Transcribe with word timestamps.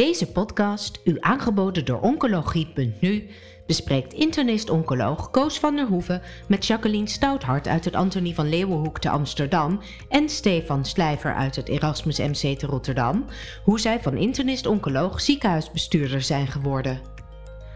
Deze 0.00 0.26
podcast, 0.26 1.00
u 1.04 1.16
aangeboden 1.20 1.84
door 1.84 2.00
Oncologie.nu, 2.00 3.28
bespreekt 3.66 4.12
internist-oncoloog 4.12 5.30
Koos 5.30 5.58
van 5.58 5.76
der 5.76 5.86
Hoeven 5.86 6.22
met 6.48 6.66
Jacqueline 6.66 7.08
Stouthart 7.08 7.68
uit 7.68 7.84
het 7.84 7.94
Antonie 7.94 8.34
van 8.34 8.48
Leeuwenhoek 8.48 8.98
te 8.98 9.10
Amsterdam 9.10 9.80
en 10.08 10.28
Stefan 10.28 10.84
Slijver 10.84 11.34
uit 11.34 11.56
het 11.56 11.68
Erasmus 11.68 12.18
MC 12.18 12.58
te 12.58 12.66
Rotterdam, 12.66 13.24
hoe 13.64 13.80
zij 13.80 14.00
van 14.00 14.16
internist-oncoloog 14.16 15.20
ziekenhuisbestuurder 15.20 16.22
zijn 16.22 16.46
geworden. 16.46 17.00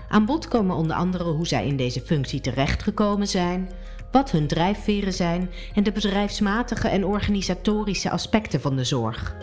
Aan 0.08 0.26
bod 0.26 0.48
komen 0.48 0.76
onder 0.76 0.96
andere 0.96 1.24
hoe 1.24 1.46
zij 1.46 1.66
in 1.66 1.76
deze 1.76 2.00
functie 2.00 2.40
terechtgekomen 2.40 3.28
zijn, 3.28 3.70
wat 4.10 4.30
hun 4.30 4.46
drijfveren 4.46 5.12
zijn 5.12 5.50
en 5.74 5.82
de 5.82 5.92
bedrijfsmatige 5.92 6.88
en 6.88 7.04
organisatorische 7.04 8.10
aspecten 8.10 8.60
van 8.60 8.76
de 8.76 8.84
zorg. 8.84 9.36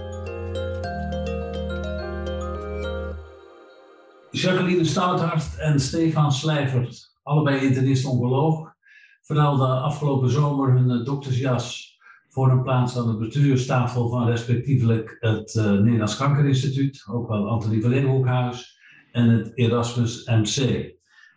Jacqueline 4.31 4.85
Stouthart 4.85 5.57
en 5.57 5.79
Stefan 5.79 6.31
Slijvert, 6.31 7.19
allebei 7.23 7.65
internist-oncoloog, 7.65 8.73
verhaalden 9.21 9.81
afgelopen 9.81 10.29
zomer 10.29 10.71
hun 10.71 10.89
eh, 10.91 11.05
doktersjas 11.05 11.97
voor 12.29 12.51
een 12.51 12.63
plaats 12.63 12.97
aan 12.97 13.07
de 13.07 13.17
bestuurstafel 13.17 14.09
van 14.09 14.27
respectievelijk 14.27 15.17
het 15.19 15.53
uh, 15.53 15.71
Nederlands 15.71 16.17
Kankerinstituut, 16.17 17.05
ook 17.11 17.27
wel 17.27 17.49
Antonie 17.49 17.81
van 17.81 17.89
Leeuwenhoekhuis, 17.89 18.79
en 19.11 19.29
het 19.29 19.51
Erasmus 19.55 20.25
MC. 20.25 20.89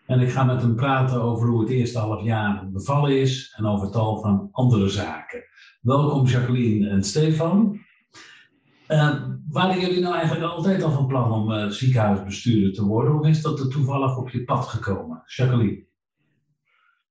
En 0.06 0.20
ik 0.20 0.31
ga 0.31 0.45
met 0.45 0.62
hem 0.62 0.77
praten 0.77 1.23
over 1.23 1.48
hoe 1.48 1.61
het 1.61 1.70
eerste 1.70 1.98
half 1.98 2.23
jaar 2.23 2.70
bevallen 2.70 3.20
is 3.20 3.55
en 3.56 3.67
over 3.67 3.91
tal 3.91 4.20
van 4.20 4.48
andere 4.53 4.89
zaken. 4.89 5.45
Welkom 5.81 6.27
Jacqueline 6.27 6.89
en 6.89 7.05
Stefan. 7.05 7.84
Uh, 8.88 9.23
waren 9.48 9.80
jullie 9.80 10.01
nou 10.01 10.15
eigenlijk 10.15 10.52
altijd 10.52 10.83
al 10.83 10.91
van 10.91 11.06
plan 11.06 11.33
om 11.33 11.51
uh, 11.51 11.66
ziekenhuisbestuurder 11.66 12.72
te 12.72 12.84
worden? 12.84 13.14
Of 13.14 13.27
is 13.27 13.42
dat 13.42 13.61
er 13.61 13.70
toevallig 13.70 14.19
op 14.19 14.31
je 14.31 14.45
pad 14.45 14.67
gekomen? 14.67 15.22
Jacqueline? 15.27 15.84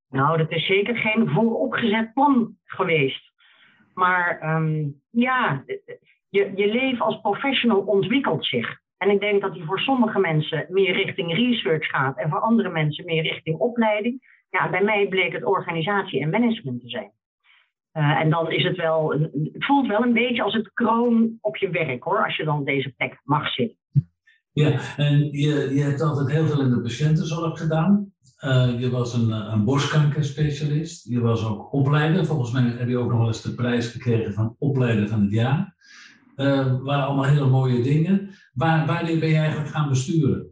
Nou, 0.09 0.37
dat 0.37 0.51
is 0.51 0.65
zeker 0.65 0.95
geen 0.95 1.29
vooropgezet 1.29 2.13
plan 2.13 2.57
geweest. 2.65 3.31
Maar 3.93 4.55
um, 4.55 5.01
ja, 5.09 5.63
je, 6.29 6.51
je 6.55 6.67
leven 6.67 7.05
als 7.05 7.21
professional 7.21 7.79
ontwikkelt 7.79 8.45
zich. 8.45 8.81
En 8.97 9.09
ik 9.09 9.19
denk 9.19 9.41
dat 9.41 9.53
die 9.53 9.63
voor 9.63 9.79
sommige 9.79 10.19
mensen 10.19 10.65
meer 10.69 10.93
richting 10.93 11.33
research 11.33 11.85
gaat 11.85 12.17
en 12.17 12.29
voor 12.29 12.39
andere 12.39 12.69
mensen 12.69 13.05
meer 13.05 13.23
richting 13.23 13.57
opleiding. 13.57 14.45
Ja, 14.49 14.69
bij 14.69 14.83
mij 14.83 15.07
bleek 15.07 15.33
het 15.33 15.45
organisatie 15.45 16.21
en 16.21 16.29
management 16.29 16.81
te 16.81 16.89
zijn. 16.89 17.11
Uh, 17.93 18.19
en 18.19 18.29
dan 18.29 18.51
is 18.51 18.63
het 18.63 18.77
wel, 18.77 19.11
het 19.11 19.65
voelt 19.65 19.87
wel 19.87 20.03
een 20.03 20.13
beetje 20.13 20.43
als 20.43 20.53
het 20.53 20.73
kroon 20.73 21.37
op 21.41 21.57
je 21.57 21.69
werk 21.69 22.03
hoor, 22.03 22.23
als 22.25 22.35
je 22.35 22.43
dan 22.43 22.63
deze 22.63 22.93
plek 22.97 23.21
mag 23.23 23.53
zitten. 23.53 23.77
Ja, 24.53 24.79
en 24.97 25.31
je, 25.31 25.69
je 25.73 25.81
hebt 25.81 26.01
altijd 26.01 26.31
heel 26.31 26.45
veel 26.45 26.61
in 26.61 26.69
de 26.69 26.81
patiëntenzorg 26.81 27.59
gedaan. 27.59 28.11
Uh, 28.45 28.79
je 28.79 28.89
was 28.89 29.13
een, 29.13 29.31
een 29.31 29.65
borstkankerspecialist. 29.65 31.09
Je 31.09 31.19
was 31.19 31.47
ook 31.47 31.73
opleider. 31.73 32.25
Volgens 32.25 32.51
mij 32.51 32.61
heb 32.61 32.87
je 32.87 32.97
ook 32.97 33.09
nog 33.09 33.17
wel 33.17 33.27
eens 33.27 33.41
de 33.41 33.55
prijs 33.55 33.91
gekregen 33.91 34.33
van 34.33 34.55
opleider 34.59 35.07
van 35.07 35.21
het 35.21 35.31
jaar. 35.31 35.75
Uh, 36.35 36.81
waren 36.81 37.05
allemaal 37.05 37.25
hele 37.25 37.47
mooie 37.47 37.81
dingen. 37.81 38.29
Waar, 38.53 38.85
wanneer 38.85 39.19
ben 39.19 39.29
je 39.29 39.35
eigenlijk 39.35 39.69
gaan 39.69 39.89
besturen? 39.89 40.51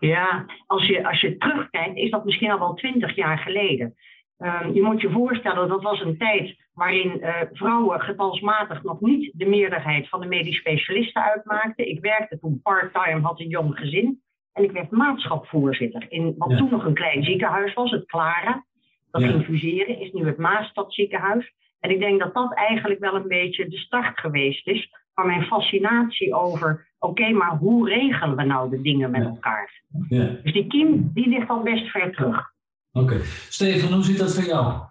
Ja, 0.00 0.46
als 0.66 0.86
je, 0.86 1.08
als 1.08 1.20
je 1.20 1.36
terugkijkt, 1.36 1.96
is 1.96 2.10
dat 2.10 2.24
misschien 2.24 2.50
al 2.50 2.58
wel 2.58 2.74
twintig 2.74 3.16
jaar 3.16 3.38
geleden. 3.38 3.94
Uh, 4.38 4.74
je 4.74 4.82
moet 4.82 5.00
je 5.00 5.10
voorstellen, 5.10 5.68
dat 5.68 5.82
was 5.82 6.00
een 6.00 6.18
tijd 6.18 6.56
waarin 6.72 7.18
uh, 7.20 7.34
vrouwen 7.52 8.00
getalsmatig 8.00 8.82
nog 8.82 9.00
niet 9.00 9.32
de 9.34 9.46
meerderheid 9.46 10.08
van 10.08 10.20
de 10.20 10.26
medisch 10.26 10.58
specialisten 10.58 11.22
uitmaakten. 11.22 11.88
Ik 11.88 12.00
werkte 12.00 12.38
toen 12.38 12.60
part-time, 12.62 13.20
had 13.20 13.40
een 13.40 13.48
jong 13.48 13.78
gezin. 13.78 14.22
En 14.52 14.64
ik 14.64 14.70
werd 14.70 14.90
maatschapvoorzitter 14.90 16.06
in 16.08 16.34
wat 16.36 16.50
ja. 16.50 16.56
toen 16.56 16.70
nog 16.70 16.84
een 16.84 16.94
klein 16.94 17.24
ziekenhuis 17.24 17.74
was, 17.74 17.90
het 17.90 18.06
Clara. 18.06 18.64
Dat 19.10 19.22
ja. 19.22 19.28
ging 19.28 19.44
fuseren, 19.44 20.00
is 20.00 20.12
nu 20.12 20.26
het 20.26 20.38
Maastadziekenhuis. 20.38 21.52
En 21.80 21.90
ik 21.90 21.98
denk 21.98 22.20
dat 22.20 22.34
dat 22.34 22.54
eigenlijk 22.54 23.00
wel 23.00 23.14
een 23.14 23.28
beetje 23.28 23.68
de 23.68 23.76
start 23.76 24.20
geweest 24.20 24.66
is 24.66 24.90
van 25.14 25.26
mijn 25.26 25.42
fascinatie 25.42 26.34
over, 26.34 26.88
oké, 26.98 27.22
okay, 27.22 27.32
maar 27.32 27.56
hoe 27.56 27.88
regelen 27.88 28.36
we 28.36 28.44
nou 28.44 28.70
de 28.70 28.80
dingen 28.80 29.10
met 29.10 29.24
elkaar? 29.24 29.82
Ja. 30.08 30.26
Dus 30.42 30.52
die 30.52 30.66
kiem, 30.66 31.10
die 31.14 31.28
ligt 31.28 31.48
al 31.48 31.62
best 31.62 31.86
ver 31.86 32.12
terug. 32.12 32.56
Oké. 32.98 33.20
Stefan, 33.48 33.92
hoe 33.92 34.04
zit 34.04 34.18
dat 34.18 34.34
voor 34.34 34.44
jou? 34.44 34.86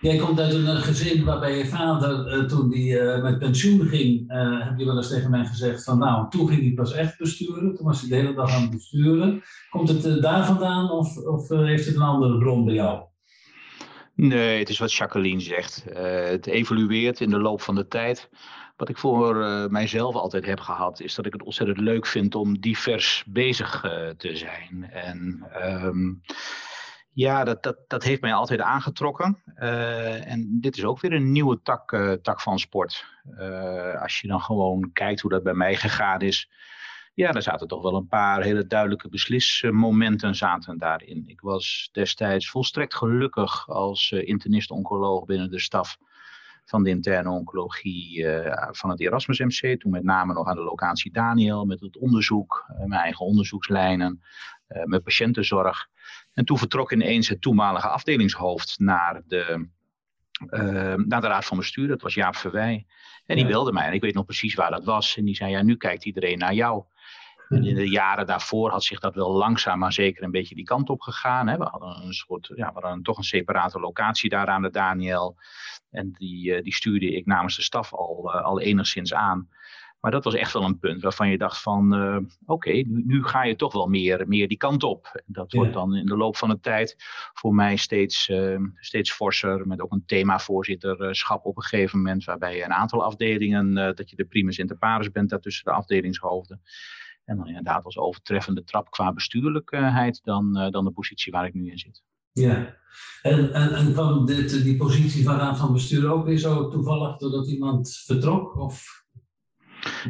Jij 0.00 0.16
komt 0.16 0.40
uit 0.40 0.54
een 0.54 0.76
gezin 0.76 1.24
waarbij 1.24 1.58
je 1.58 1.66
vader, 1.66 2.38
uh, 2.38 2.44
toen 2.44 2.70
hij 2.72 2.80
uh, 2.80 3.22
met 3.22 3.38
pensioen 3.38 3.86
ging, 3.86 4.32
heb 4.64 4.78
je 4.78 4.84
wel 4.84 4.96
eens 4.96 5.08
tegen 5.08 5.30
mij 5.30 5.44
gezegd 5.44 5.84
van 5.84 5.98
nou, 5.98 6.30
toen 6.30 6.48
ging 6.48 6.60
hij 6.60 6.72
pas 6.72 6.92
echt 6.92 7.18
besturen. 7.18 7.74
Toen 7.74 7.86
was 7.86 8.00
hij 8.00 8.08
de 8.08 8.16
hele 8.16 8.34
dag 8.34 8.54
aan 8.54 8.62
het 8.62 8.70
besturen. 8.70 9.42
Komt 9.70 9.88
het 9.88 10.22
daar 10.22 10.46
vandaan 10.46 10.90
of, 10.90 11.16
of 11.16 11.48
heeft 11.48 11.86
het 11.86 11.94
een 11.94 12.02
andere 12.02 12.38
bron 12.38 12.64
bij 12.64 12.74
jou? 12.74 13.02
Nee, 14.14 14.58
het 14.58 14.68
is 14.68 14.78
wat 14.78 14.92
Jacqueline 14.92 15.40
zegt. 15.40 15.84
het 15.94 16.46
evolueert 16.46 17.20
in 17.20 17.30
de 17.30 17.38
loop 17.38 17.60
van 17.60 17.74
de 17.74 17.88
tijd. 17.88 18.30
Wat 18.76 18.88
ik 18.88 18.98
voor 18.98 19.36
mijzelf 19.70 20.14
altijd 20.14 20.46
heb 20.46 20.60
gehad, 20.60 21.00
is 21.00 21.14
dat 21.14 21.26
ik 21.26 21.32
het 21.32 21.42
ontzettend 21.42 21.78
leuk 21.78 22.06
vind 22.06 22.34
om 22.34 22.60
divers 22.60 23.24
bezig 23.26 23.80
te 24.16 24.36
zijn. 24.36 24.90
En 24.92 25.46
um, 25.84 26.22
ja, 27.12 27.44
dat, 27.44 27.62
dat, 27.62 27.76
dat 27.86 28.02
heeft 28.02 28.20
mij 28.20 28.34
altijd 28.34 28.60
aangetrokken. 28.60 29.42
Uh, 29.56 30.30
en 30.30 30.60
dit 30.60 30.76
is 30.76 30.84
ook 30.84 31.00
weer 31.00 31.12
een 31.12 31.32
nieuwe 31.32 31.60
tak, 31.62 32.18
tak 32.22 32.40
van 32.40 32.58
sport. 32.58 33.04
als 34.00 34.20
je 34.20 34.28
dan 34.28 34.40
gewoon 34.40 34.90
kijkt 34.92 35.20
hoe 35.20 35.30
dat 35.30 35.42
bij 35.42 35.54
mij 35.54 35.76
gegaan 35.76 36.20
is. 36.20 36.50
Ja, 37.14 37.32
er 37.32 37.42
zaten 37.42 37.68
toch 37.68 37.82
wel 37.82 37.94
een 37.94 38.08
paar 38.08 38.42
hele 38.42 38.66
duidelijke 38.66 39.08
beslismomenten 39.08 40.34
zaten 40.34 40.78
daarin. 40.78 41.24
Ik 41.26 41.40
was 41.40 41.88
destijds 41.92 42.50
volstrekt 42.50 42.94
gelukkig 42.94 43.68
als 43.68 44.10
internist-oncoloog 44.12 45.24
binnen 45.24 45.50
de 45.50 45.60
staf 45.60 45.98
van 46.64 46.82
de 46.82 46.90
interne 46.90 47.30
oncologie 47.30 48.26
van 48.70 48.90
het 48.90 49.00
Erasmus 49.00 49.38
MC. 49.38 49.80
Toen 49.80 49.90
met 49.90 50.04
name 50.04 50.32
nog 50.32 50.46
aan 50.46 50.56
de 50.56 50.62
locatie 50.62 51.12
Daniel 51.12 51.64
met 51.64 51.80
het 51.80 51.98
onderzoek, 51.98 52.64
mijn 52.86 53.00
eigen 53.00 53.26
onderzoekslijnen, 53.26 54.22
met 54.84 55.02
patiëntenzorg. 55.02 55.86
En 56.32 56.44
toen 56.44 56.58
vertrok 56.58 56.92
ineens 56.92 57.28
het 57.28 57.40
toenmalige 57.40 57.88
afdelingshoofd 57.88 58.78
naar 58.78 59.22
de, 59.26 59.68
naar 61.06 61.20
de 61.20 61.26
raad 61.26 61.44
van 61.44 61.56
bestuur. 61.56 61.88
Dat 61.88 62.02
was 62.02 62.14
Jaap 62.14 62.36
Verwij. 62.36 62.86
En 63.26 63.36
die 63.36 63.44
ja. 63.44 63.50
belde 63.50 63.72
mij 63.72 63.86
en 63.86 63.92
ik 63.92 64.00
weet 64.00 64.14
nog 64.14 64.24
precies 64.24 64.54
waar 64.54 64.70
dat 64.70 64.84
was. 64.84 65.16
En 65.16 65.24
die 65.24 65.34
zei, 65.34 65.50
ja 65.50 65.62
nu 65.62 65.76
kijkt 65.76 66.04
iedereen 66.04 66.38
naar 66.38 66.54
jou. 66.54 66.84
En 67.48 67.64
in 67.64 67.74
de 67.74 67.88
jaren 67.88 68.26
daarvoor 68.26 68.70
had 68.70 68.84
zich 68.84 69.00
dat 69.00 69.14
wel 69.14 69.32
langzaam 69.32 69.78
maar 69.78 69.92
zeker 69.92 70.22
een 70.22 70.30
beetje 70.30 70.54
die 70.54 70.64
kant 70.64 70.90
op 70.90 71.00
gegaan. 71.00 71.48
Hè. 71.48 71.56
We 71.56 71.64
hadden 71.64 72.02
een 72.06 72.12
soort, 72.12 72.52
ja, 72.54 72.72
we 72.72 72.80
hadden 72.80 73.02
toch 73.02 73.16
een 73.16 73.24
separate 73.24 73.80
locatie 73.80 74.30
daar 74.30 74.46
aan 74.46 74.62
de 74.62 74.70
Daniel. 74.70 75.36
En 75.90 76.12
die, 76.12 76.56
uh, 76.56 76.62
die 76.62 76.74
stuurde 76.74 77.14
ik 77.14 77.26
namens 77.26 77.56
de 77.56 77.62
staf 77.62 77.94
al, 77.94 78.32
al 78.32 78.60
enigszins 78.60 79.14
aan. 79.14 79.48
Maar 80.02 80.10
dat 80.10 80.24
was 80.24 80.34
echt 80.34 80.52
wel 80.52 80.62
een 80.62 80.78
punt 80.78 81.02
waarvan 81.02 81.28
je 81.28 81.38
dacht 81.38 81.62
van, 81.62 81.94
uh, 81.94 82.16
oké, 82.16 82.26
okay, 82.68 82.84
nu, 82.88 83.02
nu, 83.06 83.24
ga 83.24 83.44
je 83.44 83.56
toch 83.56 83.72
wel 83.72 83.86
meer, 83.86 84.28
meer 84.28 84.48
die 84.48 84.56
kant 84.56 84.82
op. 84.82 85.22
Dat 85.26 85.52
wordt 85.52 85.68
ja. 85.68 85.74
dan 85.74 85.94
in 85.94 86.06
de 86.06 86.16
loop 86.16 86.36
van 86.36 86.48
de 86.48 86.60
tijd 86.60 86.96
voor 87.32 87.54
mij 87.54 87.76
steeds, 87.76 88.30
steeds 88.74 89.12
forser. 89.12 89.66
Met 89.66 89.80
ook 89.80 89.92
een 89.92 90.06
themavoorzitterschap 90.06 91.44
op 91.44 91.56
een 91.56 91.62
gegeven 91.62 91.98
moment. 91.98 92.24
Waarbij 92.24 92.56
je 92.56 92.64
een 92.64 92.72
aantal 92.72 93.04
afdelingen, 93.04 93.74
dat 93.74 94.10
je 94.10 94.16
de 94.16 94.24
primus 94.24 94.58
inter 94.58 94.76
pares 94.76 95.10
bent 95.10 95.30
daartussen 95.30 95.64
de 95.64 95.72
afdelingshoofden. 95.72 96.60
En 97.24 97.36
dan 97.36 97.46
inderdaad 97.46 97.84
als 97.84 97.98
overtreffende 97.98 98.64
trap 98.64 98.90
qua 98.90 99.12
bestuurlijkheid 99.12 100.20
dan, 100.24 100.58
uh, 100.58 100.70
dan 100.70 100.84
de 100.84 100.90
positie 100.90 101.32
waar 101.32 101.46
ik 101.46 101.54
nu 101.54 101.70
in 101.70 101.78
zit. 101.78 102.02
Ja, 102.32 102.76
en, 103.22 103.52
en, 103.52 103.74
en 103.74 103.92
kwam 103.92 104.26
dit, 104.26 104.62
die 104.62 104.76
positie 104.76 105.24
van 105.24 105.36
raad 105.36 105.58
van 105.58 105.72
bestuur 105.72 106.10
ook 106.12 106.24
weer 106.24 106.38
zo 106.38 106.68
toevallig 106.68 107.16
doordat 107.16 107.48
iemand 107.48 108.02
vertrok? 108.04 108.56
Of? 108.56 109.01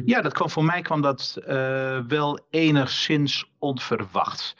Ja, 0.05 0.21
dat 0.21 0.33
kwam, 0.33 0.49
voor 0.49 0.63
mij 0.63 0.81
kwam 0.81 1.01
dat 1.01 1.37
uh, 1.47 1.99
wel 2.07 2.45
enigszins 2.49 3.51
onverwacht. 3.59 4.55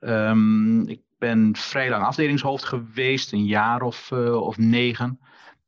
Um, 0.00 0.88
ik 0.88 1.00
ben 1.18 1.56
vrij 1.56 1.90
lang 1.90 2.04
afdelingshoofd 2.04 2.64
geweest, 2.64 3.32
een 3.32 3.44
jaar 3.44 3.82
of, 3.82 4.10
uh, 4.10 4.42
of 4.42 4.58
negen. 4.58 5.18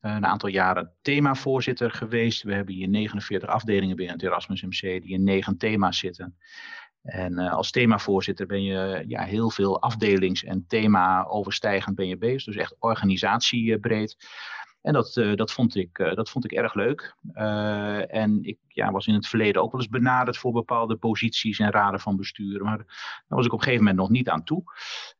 Uh, 0.03 0.15
een 0.15 0.27
aantal 0.27 0.49
jaren 0.49 0.93
themavoorzitter 1.03 1.91
geweest. 1.91 2.43
We 2.43 2.55
hebben 2.55 2.75
hier 2.75 2.89
49 2.89 3.49
afdelingen 3.49 3.97
binnen 3.97 4.15
het 4.15 4.25
Erasmus 4.25 4.63
MC 4.63 4.81
die 4.81 5.13
in 5.13 5.25
negen 5.25 5.57
thema's 5.57 5.99
zitten. 5.99 6.37
En 7.03 7.39
als 7.39 7.71
themavoorzitter 7.71 8.47
ben 8.47 8.63
je 8.63 9.05
ja, 9.09 9.23
heel 9.23 9.51
veel 9.51 9.83
afdelings- 9.83 10.45
en 10.45 10.65
thema-overstijgend 10.69 11.97
ben 11.97 12.07
je 12.09 12.19
bezig. 12.19 12.45
Dus 12.45 12.63
echt 12.63 12.77
organisatiebreed. 12.79 14.17
En 14.87 14.93
dat, 14.93 15.17
uh, 15.17 15.35
dat, 15.35 15.53
vond 15.53 15.77
ik, 15.77 15.99
uh, 15.99 16.15
dat 16.15 16.31
vond 16.31 16.45
ik 16.45 16.53
erg 16.53 16.75
leuk. 16.75 17.17
Uh, 17.35 18.15
en 18.15 18.45
ik 18.45 18.59
ja, 18.69 18.91
was 18.91 19.07
in 19.07 19.15
het 19.15 19.27
verleden 19.27 19.63
ook 19.63 19.73
wel 19.73 19.81
eens 19.81 19.91
benaderd 19.91 20.37
voor 20.37 20.53
bepaalde 20.53 20.97
posities 20.97 21.59
en 21.59 21.71
raden 21.71 22.01
van 22.01 22.17
bestuur. 22.17 22.63
Maar 22.63 22.77
daar 22.77 22.87
was 23.27 23.47
ik 23.47 23.53
op 23.53 23.59
een 23.59 23.65
gegeven 23.65 23.85
moment 23.85 24.03
nog 24.03 24.11
niet 24.11 24.29
aan 24.29 24.45
toe. 24.45 24.63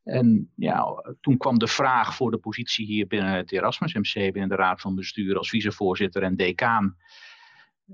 En 0.03 0.51
ja, 0.55 1.03
toen 1.21 1.37
kwam 1.37 1.59
de 1.59 1.67
vraag 1.67 2.15
voor 2.15 2.31
de 2.31 2.37
positie 2.37 2.85
hier 2.85 3.07
binnen 3.07 3.31
het 3.31 3.51
Erasmus 3.51 3.93
MC, 3.93 4.13
binnen 4.13 4.49
de 4.49 4.55
raad 4.55 4.81
van 4.81 4.95
bestuur 4.95 5.37
als 5.37 5.49
vicevoorzitter 5.49 6.23
en 6.23 6.35
decaan. 6.35 6.97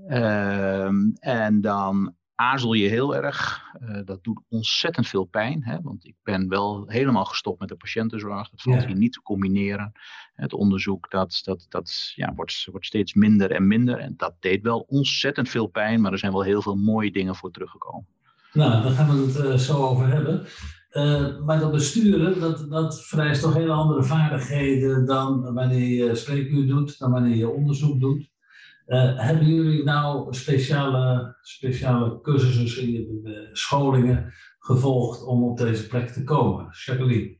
Ehm, 0.08 1.10
en 1.18 1.60
dan 1.60 2.14
aarzel 2.34 2.72
je 2.72 2.88
heel 2.88 3.16
erg. 3.16 3.62
Uh, 3.82 4.00
dat 4.04 4.24
doet 4.24 4.40
ontzettend 4.48 5.06
veel 5.06 5.24
pijn. 5.24 5.64
Hè? 5.64 5.80
Want 5.82 6.04
ik 6.04 6.14
ben 6.22 6.48
wel 6.48 6.84
helemaal 6.86 7.24
gestopt 7.24 7.60
met 7.60 7.68
de 7.68 7.76
patiëntenzorg. 7.76 8.50
Dat 8.50 8.62
valt 8.62 8.84
hier 8.84 8.96
niet 8.96 9.12
te 9.12 9.22
combineren. 9.22 9.92
Het 10.34 10.52
onderzoek 10.52 11.10
dat, 11.10 11.40
dat, 11.44 11.66
dat 11.68 12.12
ja, 12.14 12.34
wordt, 12.34 12.68
wordt 12.70 12.86
steeds 12.86 13.14
minder 13.14 13.50
en 13.50 13.66
minder. 13.66 13.98
En 13.98 14.14
dat 14.16 14.34
deed 14.40 14.62
wel 14.62 14.80
ontzettend 14.88 15.48
veel 15.48 15.66
pijn. 15.66 16.00
Maar 16.00 16.12
er 16.12 16.18
zijn 16.18 16.32
wel 16.32 16.42
heel 16.42 16.62
veel 16.62 16.76
mooie 16.76 17.12
dingen 17.12 17.34
voor 17.34 17.50
teruggekomen. 17.50 18.06
Nou, 18.52 18.82
daar 18.82 18.92
gaan 18.92 19.16
we 19.16 19.26
het 19.26 19.44
uh, 19.44 19.54
zo 19.54 19.76
over 19.76 20.08
hebben. 20.08 20.46
Uh, 20.92 21.44
maar 21.44 21.60
dat 21.60 21.70
besturen, 21.70 22.40
dat, 22.40 22.70
dat 22.70 23.04
vereist 23.04 23.42
toch 23.42 23.54
hele 23.54 23.72
andere 23.72 24.02
vaardigheden 24.02 25.06
dan 25.06 25.54
wanneer 25.54 26.04
je 26.04 26.14
spreekuur 26.14 26.66
doet, 26.66 26.98
dan 26.98 27.10
wanneer 27.10 27.36
je 27.36 27.48
onderzoek 27.48 28.00
doet. 28.00 28.32
Uh, 28.86 29.18
hebben 29.18 29.46
jullie 29.46 29.84
nou 29.84 30.34
speciale, 30.34 31.36
speciale 31.40 32.20
cursussen, 32.20 33.48
scholingen 33.52 34.32
gevolgd 34.58 35.26
om 35.26 35.42
op 35.44 35.58
deze 35.58 35.88
plek 35.88 36.08
te 36.08 36.24
komen? 36.24 36.68
Jacqueline? 36.70 37.36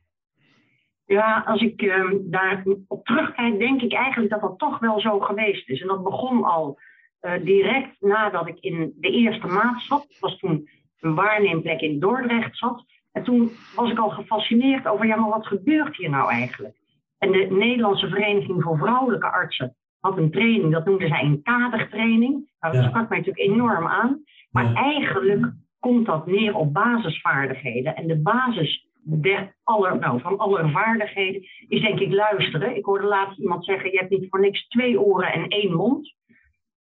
Ja, 1.05 1.43
als 1.47 1.61
ik 1.61 1.81
uh, 1.81 2.11
daar 2.21 2.63
op 2.87 3.05
terugkijk, 3.05 3.59
denk 3.59 3.81
ik 3.81 3.93
eigenlijk 3.93 4.31
dat 4.31 4.41
dat 4.41 4.59
toch 4.59 4.79
wel 4.79 4.99
zo 4.99 5.19
geweest 5.19 5.69
is. 5.69 5.81
En 5.81 5.87
dat 5.87 6.03
begon 6.03 6.43
al 6.43 6.79
uh, 7.21 7.33
direct 7.43 8.01
nadat 8.01 8.47
ik 8.47 8.59
in 8.59 8.93
de 8.99 9.09
eerste 9.09 9.47
maand 9.47 9.81
zat. 9.81 10.05
Het 10.07 10.19
was 10.19 10.37
toen 10.37 10.69
een 10.99 11.15
waarneemplek 11.15 11.81
in 11.81 11.99
Dordrecht 11.99 12.57
zat. 12.57 12.85
En 13.11 13.23
toen 13.23 13.51
was 13.75 13.91
ik 13.91 13.99
al 13.99 14.09
gefascineerd 14.09 14.87
over, 14.87 15.05
ja, 15.05 15.15
maar 15.15 15.29
wat 15.29 15.47
gebeurt 15.47 15.95
hier 15.95 16.09
nou 16.09 16.31
eigenlijk? 16.31 16.75
En 17.17 17.31
de 17.31 17.47
Nederlandse 17.49 18.09
Vereniging 18.09 18.63
voor 18.63 18.77
Vrouwelijke 18.77 19.31
Artsen 19.31 19.75
had 20.05 20.17
een 20.17 20.31
training, 20.31 20.71
dat 20.71 20.85
noemden 20.85 21.07
zij 21.07 21.23
een 21.23 21.41
kadertraining. 21.43 22.51
Nou, 22.59 22.75
dat 22.75 22.85
sprak 22.85 23.09
mij 23.09 23.17
natuurlijk 23.17 23.49
enorm 23.49 23.87
aan. 23.87 24.23
Maar 24.51 24.73
eigenlijk 24.73 25.53
komt 25.79 26.05
dat 26.05 26.25
neer 26.25 26.55
op 26.55 26.73
basisvaardigheden. 26.73 27.95
En 27.95 28.07
de 28.07 28.21
basis 28.21 28.89
der 29.03 29.55
aller, 29.63 29.99
nou, 29.99 30.21
van 30.21 30.37
alle 30.37 30.69
vaardigheden 30.69 31.41
is 31.67 31.81
denk 31.81 31.99
ik 31.99 32.11
luisteren. 32.13 32.75
Ik 32.75 32.85
hoorde 32.85 33.07
laatst 33.07 33.39
iemand 33.39 33.65
zeggen, 33.65 33.91
je 33.91 33.97
hebt 33.97 34.09
niet 34.09 34.29
voor 34.29 34.39
niks 34.39 34.67
twee 34.67 34.99
oren 34.99 35.33
en 35.33 35.47
één 35.47 35.73
mond. 35.73 36.13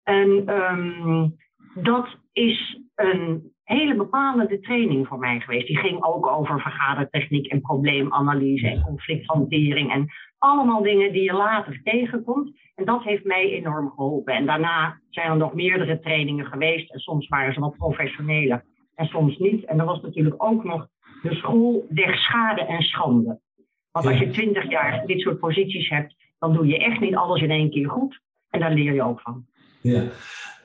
En 0.03 0.29
um, 0.61 1.35
dat 1.73 2.07
is 2.31 2.79
een 2.95 3.51
hele 3.63 3.95
bepalende 3.95 4.59
training 4.59 5.07
voor 5.07 5.19
mij 5.19 5.39
geweest. 5.39 5.67
Die 5.67 5.77
ging 5.77 6.03
ook 6.03 6.27
over 6.27 6.61
vergadertechniek 6.61 7.47
en 7.47 7.61
probleemanalyse 7.61 8.67
en 8.67 8.81
conflicthantering 8.81 9.91
en 9.91 10.07
allemaal 10.37 10.81
dingen 10.81 11.13
die 11.13 11.23
je 11.23 11.33
later 11.33 11.81
tegenkomt. 11.83 12.51
En 12.75 12.85
dat 12.85 13.03
heeft 13.03 13.23
mij 13.23 13.49
enorm 13.49 13.89
geholpen. 13.89 14.33
En 14.33 14.45
daarna 14.45 14.99
zijn 15.09 15.31
er 15.31 15.37
nog 15.37 15.53
meerdere 15.53 15.99
trainingen 15.99 16.45
geweest 16.45 16.93
en 16.93 16.99
soms 16.99 17.27
waren 17.27 17.53
ze 17.53 17.59
wat 17.59 17.77
professioneler 17.77 18.65
en 18.95 19.05
soms 19.05 19.37
niet. 19.37 19.65
En 19.65 19.79
er 19.79 19.85
was 19.85 20.01
natuurlijk 20.01 20.43
ook 20.43 20.63
nog 20.63 20.87
de 21.21 21.35
school 21.35 21.85
der 21.89 22.15
schade 22.17 22.65
en 22.65 22.81
schande. 22.81 23.39
Want 23.91 24.05
als 24.05 24.19
je 24.19 24.29
twintig 24.29 24.69
jaar 24.69 25.05
dit 25.05 25.19
soort 25.19 25.39
posities 25.39 25.89
hebt, 25.89 26.15
dan 26.39 26.53
doe 26.53 26.67
je 26.67 26.77
echt 26.77 26.99
niet 26.99 27.15
alles 27.15 27.41
in 27.41 27.51
één 27.51 27.69
keer 27.69 27.89
goed. 27.89 28.19
En 28.49 28.59
daar 28.59 28.73
leer 28.73 28.93
je 28.93 29.03
ook 29.03 29.21
van. 29.21 29.45
Ja, 29.83 30.01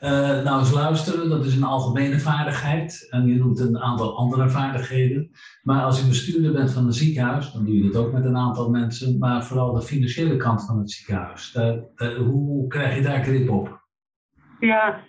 uh, 0.02 0.44
nou 0.44 0.58
eens 0.58 0.72
luisteren, 0.72 1.30
dat 1.30 1.44
is 1.44 1.56
een 1.56 1.64
algemene 1.64 2.18
vaardigheid. 2.18 3.06
En 3.10 3.26
je 3.26 3.34
noemt 3.34 3.60
een 3.60 3.78
aantal 3.78 4.16
andere 4.16 4.48
vaardigheden. 4.48 5.30
Maar 5.62 5.82
als 5.82 6.00
je 6.00 6.08
bestuurder 6.08 6.52
bent 6.52 6.72
van 6.72 6.86
een 6.86 6.92
ziekenhuis, 6.92 7.52
dan 7.52 7.64
doe 7.64 7.76
je 7.76 7.90
dat 7.90 8.04
ook 8.04 8.12
met 8.12 8.24
een 8.24 8.36
aantal 8.36 8.70
mensen. 8.70 9.18
Maar 9.18 9.44
vooral 9.44 9.72
de 9.72 9.82
financiële 9.82 10.36
kant 10.36 10.66
van 10.66 10.78
het 10.78 10.90
ziekenhuis. 10.90 11.58
hoe 12.18 12.66
krijg 12.66 12.96
je 12.96 13.02
daar 13.02 13.24
grip 13.24 13.50
op? 13.50 13.86
Ja, 14.60 15.00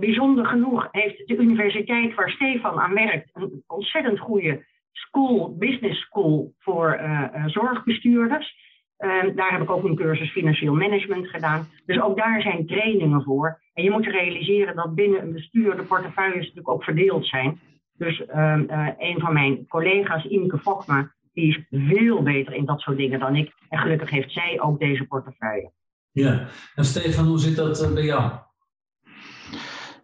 bijzonder 0.00 0.46
genoeg 0.46 0.88
heeft 0.90 1.26
de 1.26 1.36
universiteit 1.36 2.14
waar 2.14 2.30
Stefan 2.30 2.78
aan 2.78 2.94
werkt 2.94 3.30
een 3.32 3.62
ontzettend 3.66 4.18
goede 4.18 4.64
school, 4.92 5.56
business 5.58 6.00
school 6.00 6.54
voor 6.58 7.00
zorgbestuurders. 7.46 8.65
Ehm, 8.96 9.34
daar 9.34 9.52
heb 9.52 9.62
ik 9.62 9.70
ook 9.70 9.84
een 9.84 9.96
cursus 9.96 10.30
financieel 10.30 10.74
management 10.74 11.28
gedaan. 11.28 11.68
Dus 11.86 12.00
ook 12.00 12.16
daar 12.16 12.42
zijn 12.42 12.66
trainingen 12.66 13.22
voor. 13.22 13.60
En 13.74 13.84
je 13.84 13.90
moet 13.90 14.06
realiseren 14.06 14.76
dat 14.76 14.94
binnen 14.94 15.22
een 15.22 15.32
bestuur 15.32 15.76
de 15.76 15.82
portefeuilles 15.82 16.40
natuurlijk 16.40 16.68
ook 16.68 16.84
verdeeld 16.84 17.26
zijn. 17.26 17.60
Dus 17.96 18.20
um, 18.20 18.66
uh, 18.70 18.88
een 18.98 19.20
van 19.20 19.32
mijn 19.32 19.66
collega's, 19.68 20.24
Inke 20.24 20.58
Fokma, 20.58 21.12
die 21.32 21.48
is 21.48 21.66
veel 21.70 22.22
beter 22.22 22.54
in 22.54 22.64
dat 22.64 22.80
soort 22.80 22.96
dingen 22.96 23.18
dan 23.18 23.36
ik. 23.36 23.52
En 23.68 23.78
gelukkig 23.78 24.10
heeft 24.10 24.32
zij 24.32 24.60
ook 24.60 24.78
deze 24.78 25.04
portefeuille. 25.04 25.72
Ja, 26.10 26.46
en 26.74 26.84
Stefan, 26.84 27.26
hoe 27.26 27.38
zit 27.38 27.56
dat 27.56 27.82
eh, 27.82 27.92
bij 27.92 28.04
jou? 28.04 28.32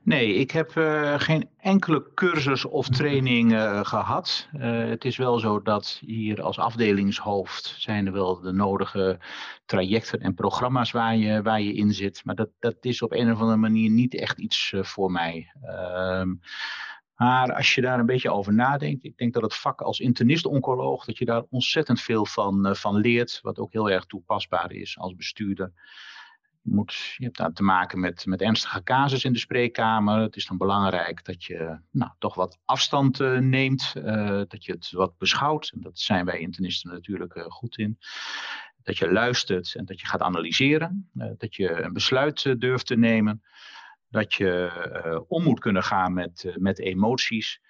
Nee, 0.04 0.34
ik 0.34 0.50
heb 0.50 0.75
uh, 0.75 1.14
geen 1.20 1.49
enkele 1.58 2.10
cursus 2.14 2.64
of 2.64 2.88
training 2.88 3.52
uh, 3.52 3.84
gehad. 3.84 4.49
Uh, 4.56 4.88
het 4.88 5.04
is 5.04 5.16
wel 5.16 5.38
zo 5.38 5.62
dat 5.62 6.00
hier 6.06 6.43
als 6.43 6.58
afdelingshoofd 6.58 7.75
zijn 7.78 8.06
er 8.06 8.12
wel 8.12 8.40
de 8.40 8.52
nodige 8.52 9.19
trajecten 9.64 10.20
en 10.20 10.34
programma's 10.34 10.90
waar 10.90 11.16
je, 11.16 11.43
waar 11.43 11.60
je 11.60 11.75
in 11.75 11.93
zit. 11.93 12.25
Maar 12.25 12.34
dat, 12.34 12.49
dat 12.58 12.76
is 12.81 13.02
op 13.02 13.12
een 13.12 13.32
of 13.32 13.40
andere 13.40 13.56
manier 13.56 13.90
niet 13.90 14.14
echt 14.14 14.38
iets 14.38 14.75
voor 14.76 15.10
mij. 15.10 15.52
Ehm, 15.62 16.34
maar 17.16 17.54
als 17.54 17.75
je 17.75 17.81
daar 17.81 17.99
een 17.99 18.06
beetje 18.06 18.32
over 18.32 18.52
nadenkt, 18.54 19.04
ik 19.04 19.16
denk 19.16 19.32
dat 19.32 19.43
het 19.43 19.54
vak 19.54 19.81
als 19.81 20.00
internist-oncoloog, 20.00 21.04
dat 21.04 21.19
je 21.19 21.25
daar 21.25 21.44
ontzettend 21.50 22.00
veel 22.00 22.26
van, 22.26 22.76
van 22.76 22.96
leert, 22.96 23.38
wat 23.43 23.58
ook 23.58 23.72
heel 23.72 23.90
erg 23.90 24.04
toepasbaar 24.04 24.72
is 24.72 24.99
als 24.99 25.14
bestuurder. 25.14 25.72
Moet, 26.62 27.14
je 27.17 27.25
hebt 27.25 27.37
daar 27.37 27.53
te 27.53 27.62
maken 27.62 28.00
met, 28.00 28.26
met 28.26 28.41
ernstige 28.41 28.82
casus 28.82 29.25
in 29.25 29.32
de 29.32 29.38
spreekkamer. 29.38 30.19
Het 30.19 30.37
is 30.37 30.47
dan 30.47 30.59
belangrijk 30.59 31.25
dat 31.25 31.44
je 31.44 31.79
nou, 31.91 32.11
toch 32.19 32.35
wat 32.35 32.59
afstand 32.64 33.20
uh, 33.20 33.38
neemt, 33.38 33.93
uh, 33.97 34.43
dat 34.49 34.64
je 34.64 34.73
het 34.73 34.91
wat 34.91 35.19
beschouwt. 35.19 35.70
En 35.75 35.81
dat 35.81 35.99
zijn 35.99 36.25
wij 36.25 36.38
internisten 36.38 36.91
natuurlijk 36.91 37.35
uh, 37.35 37.44
goed 37.44 37.79
in. 37.79 37.99
Dat 38.82 38.99
je 38.99 39.12
luistert 39.12 39.75
en 39.75 39.85
dat 39.85 40.00
je 40.00 40.06
gaat 40.06 40.20
analyseren. 40.20 41.11
dat 41.12 41.55
je 41.55 41.82
een 41.82 41.93
besluit 41.93 42.61
durft 42.61 42.87
te 42.87 42.97
nemen. 42.97 43.43
Dat 44.09 44.35
je 44.35 45.25
om 45.29 45.43
moet 45.43 45.61
kunnen 45.61 45.82
gaan 45.82 46.12
met, 46.12 46.55
met 46.59 46.79
emoties. 46.79 47.61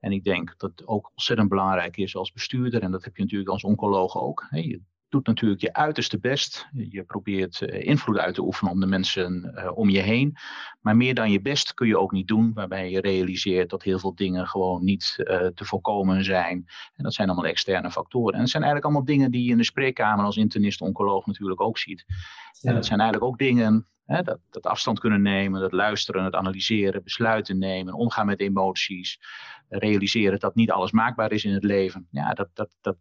En 0.00 0.12
ik 0.12 0.24
denk 0.24 0.54
dat 0.58 0.70
het 0.70 0.86
ook 0.86 1.10
ontzettend 1.10 1.48
belangrijk 1.48 1.96
is 1.96 2.16
als 2.16 2.32
bestuurder. 2.32 2.82
En 2.82 2.90
dat 2.90 3.04
heb 3.04 3.16
je 3.16 3.22
natuurlijk 3.22 3.50
als 3.50 3.64
oncoloog 3.64 4.16
ook. 4.16 4.46
Je 4.50 4.80
doet 5.12 5.26
natuurlijk 5.26 5.60
je 5.60 5.72
uiterste 5.72 6.18
best. 6.18 6.68
Je 6.72 7.02
probeert 7.02 7.60
uh, 7.60 7.86
invloed 7.86 8.18
uit 8.18 8.34
te 8.34 8.42
oefenen 8.42 8.72
op 8.72 8.80
de 8.80 8.86
mensen 8.86 9.52
uh, 9.54 9.76
om 9.76 9.90
je 9.90 10.00
heen. 10.00 10.36
Maar 10.80 10.96
meer 10.96 11.14
dan 11.14 11.30
je 11.30 11.40
best 11.40 11.74
kun 11.74 11.86
je 11.86 11.98
ook 11.98 12.12
niet 12.12 12.28
doen, 12.28 12.52
waarbij 12.54 12.90
je 12.90 13.00
realiseert 13.00 13.70
dat 13.70 13.82
heel 13.82 13.98
veel 13.98 14.14
dingen 14.14 14.46
gewoon 14.46 14.84
niet 14.84 15.14
uh, 15.18 15.46
te 15.46 15.64
voorkomen 15.64 16.24
zijn. 16.24 16.66
En 16.96 17.04
dat 17.04 17.14
zijn 17.14 17.28
allemaal 17.28 17.50
externe 17.50 17.90
factoren. 17.90 18.34
En 18.34 18.40
dat 18.40 18.50
zijn 18.50 18.62
eigenlijk 18.62 18.92
allemaal 18.92 19.14
dingen 19.14 19.30
die 19.30 19.44
je 19.44 19.50
in 19.50 19.56
de 19.56 19.64
spreekkamer 19.64 20.24
als 20.24 20.36
internist-oncoloog 20.36 21.26
natuurlijk 21.26 21.60
ook 21.60 21.78
ziet. 21.78 22.04
Ja. 22.06 22.68
En 22.68 22.74
dat 22.74 22.86
zijn 22.86 23.00
eigenlijk 23.00 23.30
ook 23.32 23.38
dingen 23.38 23.86
Hè, 24.06 24.22
dat, 24.22 24.38
dat, 24.50 24.66
afstand 24.66 25.00
kunnen 25.00 25.22
nemen, 25.22 25.60
dat 25.60 25.72
luisteren, 25.72 26.24
het 26.24 26.34
analyseren, 26.34 27.02
besluiten 27.02 27.58
nemen, 27.58 27.94
omgaan 27.94 28.26
met 28.26 28.40
emoties, 28.40 29.20
realiseren 29.68 30.38
dat 30.38 30.54
niet 30.54 30.70
alles 30.70 30.90
maakbaar 30.90 31.32
is 31.32 31.44
in 31.44 31.52
het 31.52 31.64
leven. 31.64 32.06
Ja, 32.10 32.32
dat, 32.32 32.48
dat, 32.54 32.76
dat 32.80 32.96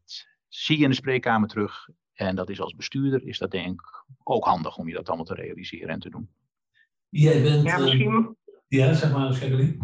zie 0.48 0.78
je 0.78 0.84
in 0.84 0.90
de 0.90 0.96
spreekkamer 0.96 1.48
terug. 1.48 1.88
En 2.14 2.36
dat 2.36 2.50
is 2.50 2.62
als 2.62 2.76
bestuurder, 2.76 3.28
is 3.28 3.38
dat 3.38 3.52
denk 3.52 3.82
ik 3.82 4.06
ook 4.24 4.46
handig 4.46 4.78
om 4.78 4.88
je 4.88 4.94
dat 4.94 5.08
allemaal 5.08 5.26
te 5.26 5.36
realiseren 5.36 5.90
en 5.90 6.00
te 6.00 6.10
doen. 6.10 6.30
Jij 7.10 7.42
bent... 7.42 7.64
Ja, 7.64 7.78
misschien... 7.78 8.12
Uh, 8.12 8.28
ja, 8.68 8.94
zeg 8.94 9.14
maar, 9.14 9.32
Jacqueline. 9.32 9.78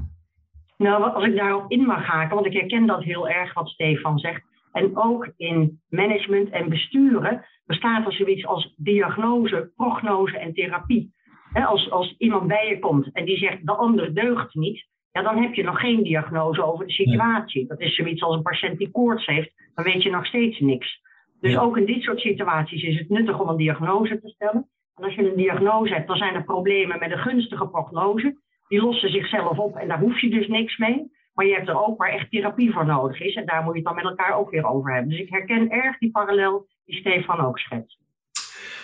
Nou, 0.78 1.14
als 1.14 1.26
ik 1.26 1.36
daarop 1.36 1.72
in 1.72 1.86
mag 1.86 2.06
haken, 2.06 2.36
want 2.36 2.48
ik 2.48 2.54
herken 2.54 2.86
dat 2.86 3.04
heel 3.04 3.30
erg 3.30 3.54
wat 3.54 3.70
Stefan 3.70 4.20
zegt. 4.20 4.44
En 4.72 4.98
ook 4.98 5.34
in 5.38 5.82
management 5.90 6.50
en 6.50 6.70
besturen 6.70 7.46
bestaat 7.66 8.06
er 8.06 8.14
zoiets 8.14 8.46
als 8.46 8.74
diagnose, 8.78 9.72
prognose 9.76 10.38
en 10.38 10.54
therapie. 10.54 11.14
als, 11.54 11.92
als 11.92 12.16
iemand 12.18 12.48
bij 12.48 12.68
je 12.68 12.80
komt 12.80 13.12
en 13.12 13.26
die 13.26 13.38
zegt 13.38 13.66
de 13.66 13.76
ander 13.76 14.14
deugt 14.14 14.56
niet, 14.56 14.88
ja, 15.12 15.22
dan 15.22 15.42
heb 15.42 15.54
je 15.54 15.64
nog 15.64 15.80
geen 15.80 16.04
diagnose 16.04 16.64
over 16.64 16.86
de 16.86 16.94
situatie. 16.94 17.68
Dat 17.68 17.80
is 17.80 17.96
zoiets 17.96 18.22
als 18.22 18.36
een 18.36 18.42
patiënt 18.42 18.78
die 18.78 18.92
koorts 18.92 19.26
heeft, 19.26 19.52
dan 19.76 19.86
weet 19.86 20.04
je 20.04 20.10
nog 20.10 20.26
steeds 20.26 20.60
niks. 20.60 21.02
Dus 21.40 21.58
ook 21.58 21.78
in 21.78 21.86
dit 21.86 22.02
soort 22.02 22.20
situaties 22.20 22.84
is 22.84 22.98
het 22.98 23.10
nuttig 23.10 23.40
om 23.40 23.50
een 23.50 23.58
diagnose 23.58 24.20
te 24.22 24.30
stellen. 24.30 24.70
En 24.96 25.04
als 25.04 25.14
je 25.14 25.30
een 25.30 25.38
diagnose 25.38 25.94
hebt, 25.94 26.08
dan 26.08 26.18
zijn 26.18 26.36
er 26.36 26.44
problemen 26.44 27.00
met 27.00 27.12
een 27.12 27.18
gunstige 27.18 27.68
prognose. 27.68 28.38
Die 28.68 28.82
lossen 28.82 29.12
zichzelf 29.12 29.58
op 29.58 29.76
en 29.76 29.88
daar 29.88 30.00
hoef 30.00 30.22
je 30.22 30.30
dus 30.30 30.48
niks 30.48 30.78
mee. 30.78 31.12
Maar 31.34 31.46
je 31.46 31.54
hebt 31.54 31.68
er 31.68 31.86
ook 31.86 31.98
waar 31.98 32.12
echt 32.12 32.32
therapie 32.32 32.72
voor 32.72 32.86
nodig 32.86 33.22
is. 33.22 33.36
En 33.36 33.46
daar 33.46 33.64
moet 33.64 33.72
je 33.72 33.80
het 33.80 33.88
dan 33.88 33.96
met 33.96 34.04
elkaar 34.04 34.38
ook 34.38 34.50
weer 34.50 34.66
over 34.66 34.94
hebben. 34.94 35.10
Dus 35.10 35.20
ik 35.20 35.30
herken 35.30 35.70
erg 35.70 35.98
die 35.98 36.12
parallel 36.12 36.68
die 36.86 36.96
Stefan 36.96 37.40
ook 37.40 37.60
schetst. 37.60 38.00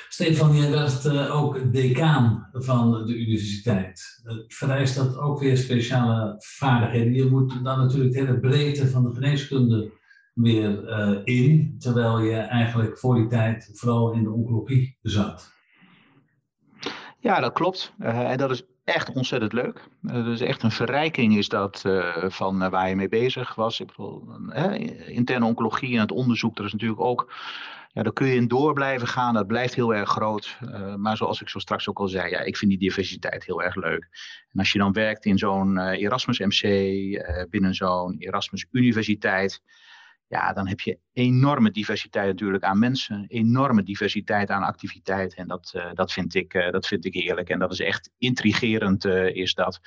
Stefan, 0.10 0.56
jij 0.56 0.72
werd 0.72 1.06
uh, 1.06 1.42
ook 1.44 1.74
decaan 1.74 2.50
van 2.52 3.06
de 3.06 3.16
universiteit. 3.18 4.24
Uh, 4.26 4.34
vereist 4.48 4.96
dat 4.96 5.18
ook 5.18 5.40
weer 5.40 5.58
speciale 5.58 6.36
vaardigheden? 6.38 7.14
Je 7.14 7.26
moet 7.26 7.64
dan 7.64 7.80
natuurlijk 7.80 8.14
de 8.14 8.20
hele 8.20 8.40
breedte 8.40 8.88
van 8.88 9.04
de 9.04 9.14
geneeskunde 9.14 9.92
weer 10.34 10.84
uh, 10.84 11.20
in, 11.24 11.76
terwijl 11.80 12.20
je 12.20 12.36
eigenlijk 12.36 12.98
voor 12.98 13.16
die 13.16 13.28
tijd 13.28 13.70
vooral 13.74 14.14
in 14.14 14.24
de 14.24 14.32
oncologie 14.32 14.98
zat. 15.02 15.52
Ja, 17.20 17.40
dat 17.40 17.54
klopt. 17.54 17.94
Uh, 18.00 18.32
en 18.32 18.38
dat 18.38 18.52
is 18.52 18.64
echt 18.84 19.14
ontzettend 19.14 19.54
leuk. 19.54 19.88
Uh, 20.02 20.24
dus 20.24 20.42
echt 20.42 20.64
een 20.64 20.72
verrijking 20.72 21.38
is 21.38 21.50
dat 21.50 21.84
van 22.28 22.70
waar 22.70 22.90
je 22.90 22.96
mee 22.96 23.10
bezig 23.10 23.56
was. 23.56 23.80
Ik 23.80 23.88
bedoel, 23.88 24.28
interne 25.06 25.46
oncologie 25.46 25.94
en 25.94 26.00
het 26.00 26.12
onderzoek, 26.12 26.58
er 26.58 26.66
is 26.66 26.72
natuurlijk 26.72 27.02
ook 27.02 27.34
ja, 27.94 28.04
daar 28.04 28.14
kun 28.14 28.28
je 28.28 28.36
in 28.36 28.48
door 28.48 28.74
blijven 28.74 29.08
gaan. 29.08 29.34
Dat 29.34 29.48
blijft 29.48 29.76
heel 29.76 29.96
erg 29.96 30.10
groot. 30.10 30.58
Maar 30.98 31.18
zoals 31.18 31.42
ik 31.42 31.50
zo 31.50 31.60
straks 31.60 31.90
ook 31.90 32.00
al 32.00 32.08
zei, 32.08 32.30
ja, 32.30 32.40
ik 32.40 32.58
vind 32.58 32.72
die 32.72 32.80
diversiteit 32.80 33.46
heel 33.46 33.64
erg 33.64 33.76
leuk. 33.76 34.08
En 34.52 34.60
als 34.60 34.72
je 34.72 34.80
dan 34.80 34.94
werkt 34.94 35.26
in 35.26 35.38
zo'n 35.38 35.78
Erasmus 35.80 36.40
MC, 36.40 36.62
binnen 37.50 37.74
zo'n 37.74 38.16
Erasmus 38.18 38.66
Universiteit, 38.72 39.62
ja, 40.34 40.54
dan 40.54 40.68
heb 40.68 40.80
je 40.80 41.00
enorme 41.14 41.72
diversiteit 41.72 42.28
natuurlijk 42.28 42.64
aan 42.64 42.80
mensen, 42.80 43.26
enorme 43.28 43.84
diversiteit 43.84 44.50
aan 44.50 44.64
activiteiten. 44.64 45.38
En 45.38 45.48
dat, 45.48 45.74
dat, 45.94 46.12
vind, 46.12 46.36
ik, 46.36 46.68
dat 46.72 46.88
vind 46.88 47.06
ik 47.06 47.14
heerlijk. 47.14 47.50
En 47.50 47.60
dat 47.60 47.72
is 47.72 47.80
echt 47.80 48.10
intrigerend, 48.18 49.06
is 49.34 49.54
dat. 49.54 49.80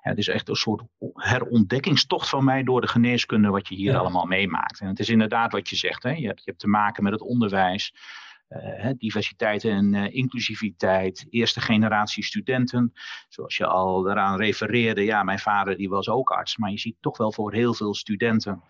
het 0.00 0.18
is 0.18 0.28
echt 0.28 0.48
een 0.48 0.54
soort 0.54 0.82
herontdekkingstocht 1.14 2.28
van 2.28 2.44
mij 2.44 2.62
door 2.62 2.80
de 2.80 2.88
geneeskunde, 2.88 3.48
wat 3.48 3.68
je 3.68 3.74
hier 3.74 3.96
allemaal 3.96 4.26
meemaakt. 4.26 4.80
En 4.80 4.86
het 4.86 4.98
is 4.98 5.08
inderdaad 5.08 5.52
wat 5.52 5.68
je 5.68 5.76
zegt, 5.76 6.02
hè? 6.02 6.10
Je, 6.10 6.26
hebt, 6.26 6.38
je 6.38 6.50
hebt 6.50 6.60
te 6.60 6.68
maken 6.68 7.02
met 7.02 7.12
het 7.12 7.22
onderwijs. 7.22 7.92
Uh, 8.50 8.90
diversiteit 8.98 9.64
en 9.64 9.94
uh, 9.94 10.14
inclusiviteit, 10.14 11.26
eerste 11.28 11.60
generatie 11.60 12.24
studenten. 12.24 12.92
Zoals 13.28 13.56
je 13.56 13.66
al 13.66 14.10
eraan 14.10 14.36
refereerde, 14.36 15.04
ja, 15.04 15.22
mijn 15.22 15.38
vader 15.38 15.76
die 15.76 15.88
was 15.88 16.08
ook 16.08 16.30
arts, 16.30 16.56
maar 16.56 16.70
je 16.70 16.78
ziet 16.78 16.96
toch 17.00 17.16
wel 17.16 17.32
voor 17.32 17.52
heel 17.52 17.74
veel 17.74 17.94
studenten 17.94 18.62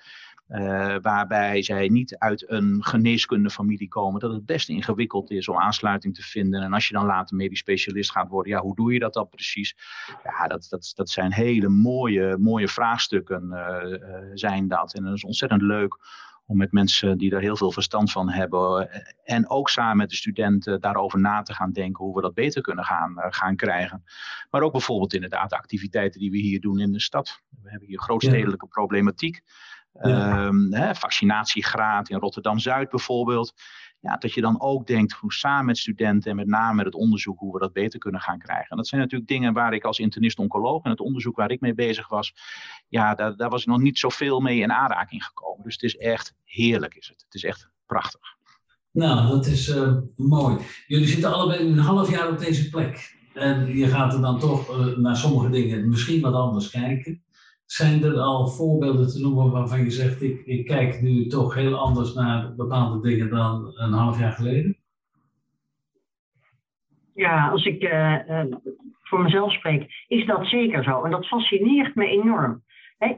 uh, 0.51 0.97
waarbij 1.03 1.63
zij 1.63 1.89
niet 1.89 2.17
uit 2.19 2.51
een 2.51 2.85
geneeskundefamilie 2.85 3.89
komen, 3.89 4.21
dat 4.21 4.33
het 4.33 4.47
best 4.47 4.69
ingewikkeld 4.69 5.31
is 5.31 5.49
om 5.49 5.57
aansluiting 5.57 6.15
te 6.15 6.23
vinden. 6.23 6.63
En 6.63 6.73
als 6.73 6.89
je 6.89 6.95
dan 6.95 7.07
later 7.07 7.37
medisch 7.37 7.59
specialist 7.59 8.11
gaat 8.11 8.29
worden, 8.29 8.53
ja, 8.53 8.61
hoe 8.61 8.75
doe 8.75 8.93
je 8.93 8.99
dat 8.99 9.15
dan 9.15 9.29
precies? 9.29 9.77
Ja, 10.25 10.47
dat, 10.47 10.67
dat, 10.71 10.93
dat 10.95 11.11
zijn 11.11 11.33
hele 11.33 11.69
mooie, 11.69 12.37
mooie 12.39 12.69
vraagstukken, 12.69 13.49
uh, 13.53 13.91
uh, 13.91 14.31
zijn 14.35 14.69
dat. 14.69 14.95
En 14.95 15.05
dat 15.05 15.15
is 15.15 15.25
ontzettend 15.25 15.63
leuk 15.63 15.99
om 16.47 16.57
met 16.57 16.73
mensen 16.73 17.19
die 17.19 17.31
daar 17.31 17.41
heel 17.41 17.57
veel 17.57 17.73
verstand 17.73 18.13
van 18.13 18.31
hebben 18.31 18.91
en 19.25 19.51
ook 19.51 19.69
samen 19.69 19.97
met 19.97 20.11
de 20.11 20.17
studenten 20.17 20.81
daarover 20.81 21.19
na 21.19 21.43
te 21.43 21.55
gaan 21.55 21.73
denken 21.73 22.05
hoe 22.05 22.15
we 22.15 22.21
dat 22.21 22.35
beter 22.35 22.63
kunnen 22.63 22.85
gaan, 22.85 23.15
gaan 23.17 23.57
krijgen. 23.57 24.05
Maar 24.51 24.63
ook 24.63 24.73
bijvoorbeeld 24.73 25.15
inderdaad 25.15 25.51
de 25.51 25.57
activiteiten 25.57 26.21
die 26.21 26.31
we 26.31 26.39
hier 26.39 26.61
doen 26.61 26.79
in 26.79 26.93
de 26.93 27.01
stad. 27.01 27.43
We 27.63 27.71
hebben 27.71 27.89
hier 27.89 28.01
grootstedelijke 28.01 28.67
problematiek. 28.67 29.43
Ja. 30.03 30.47
Um, 30.47 30.75
hè, 30.75 30.95
vaccinatiegraad 30.95 32.09
in 32.09 32.19
Rotterdam-Zuid 32.19 32.91
bijvoorbeeld. 32.91 33.53
Ja, 34.01 34.17
dat 34.17 34.33
je 34.33 34.41
dan 34.41 34.61
ook 34.61 34.87
denkt 34.87 35.13
hoe 35.13 35.33
samen 35.33 35.67
met 35.67 35.79
studenten 35.79 36.31
en 36.31 36.37
met 36.37 36.47
name 36.47 36.75
met 36.75 36.85
het 36.85 36.95
onderzoek 36.95 37.39
hoe 37.39 37.53
we 37.53 37.59
dat 37.59 37.73
beter 37.73 37.99
kunnen 37.99 38.21
gaan 38.21 38.39
krijgen. 38.39 38.69
En 38.69 38.77
dat 38.77 38.87
zijn 38.87 39.01
natuurlijk 39.01 39.31
dingen 39.31 39.53
waar 39.53 39.75
ik 39.75 39.85
als 39.85 39.99
internist-oncoloog 39.99 40.85
en 40.85 40.91
het 40.91 41.01
onderzoek 41.01 41.37
waar 41.37 41.51
ik 41.51 41.61
mee 41.61 41.75
bezig 41.75 42.09
was, 42.09 42.35
ja, 42.89 43.15
daar, 43.15 43.37
daar 43.37 43.49
was 43.51 43.61
ik 43.61 43.69
nog 43.69 43.81
niet 43.81 43.99
zoveel 43.99 44.41
mee 44.41 44.61
in 44.61 44.73
aanraking 44.73 45.25
gekomen. 45.25 45.65
Dus 45.65 45.73
het 45.73 45.83
is 45.83 45.97
echt 45.97 46.35
heerlijk 46.45 46.95
is 46.95 47.09
het. 47.09 47.23
Het 47.25 47.35
is 47.35 47.45
echt 47.45 47.69
prachtig. 47.87 48.39
Nou, 48.93 49.29
dat 49.29 49.47
is 49.47 49.69
uh, 49.69 49.97
mooi. 50.17 50.57
Jullie 50.87 51.07
zitten 51.07 51.33
allebei 51.35 51.69
een 51.69 51.79
half 51.79 52.11
jaar 52.11 52.29
op 52.29 52.39
deze 52.39 52.71
plek. 52.71 53.19
En 53.35 53.77
je 53.77 53.87
gaat 53.87 54.13
er 54.15 54.21
dan 54.21 54.39
toch 54.39 54.71
uh, 54.71 54.97
naar 54.97 55.17
sommige 55.17 55.51
dingen 55.51 55.89
misschien 55.89 56.21
wat 56.21 56.35
anders 56.35 56.71
kijken. 56.71 57.23
Zijn 57.71 58.03
er 58.03 58.19
al 58.19 58.49
voorbeelden 58.49 59.09
te 59.09 59.21
noemen 59.21 59.51
waarvan 59.51 59.85
je 59.85 59.91
zegt, 59.91 60.23
ik, 60.23 60.43
ik 60.45 60.67
kijk 60.67 61.01
nu 61.01 61.27
toch 61.27 61.55
heel 61.55 61.79
anders 61.79 62.15
naar 62.15 62.55
bepaalde 62.55 63.09
dingen 63.09 63.31
dan 63.31 63.73
een 63.75 63.93
half 63.93 64.19
jaar 64.19 64.33
geleden? 64.33 64.77
Ja, 67.15 67.49
als 67.49 67.65
ik 67.65 67.83
uh, 67.83 68.29
uh, 68.29 68.45
voor 69.03 69.23
mezelf 69.23 69.53
spreek, 69.53 70.05
is 70.09 70.27
dat 70.27 70.47
zeker 70.47 70.85
zo. 70.85 71.03
En 71.03 71.11
dat 71.11 71.27
fascineert 71.27 71.95
me 71.95 72.07
enorm. 72.07 72.63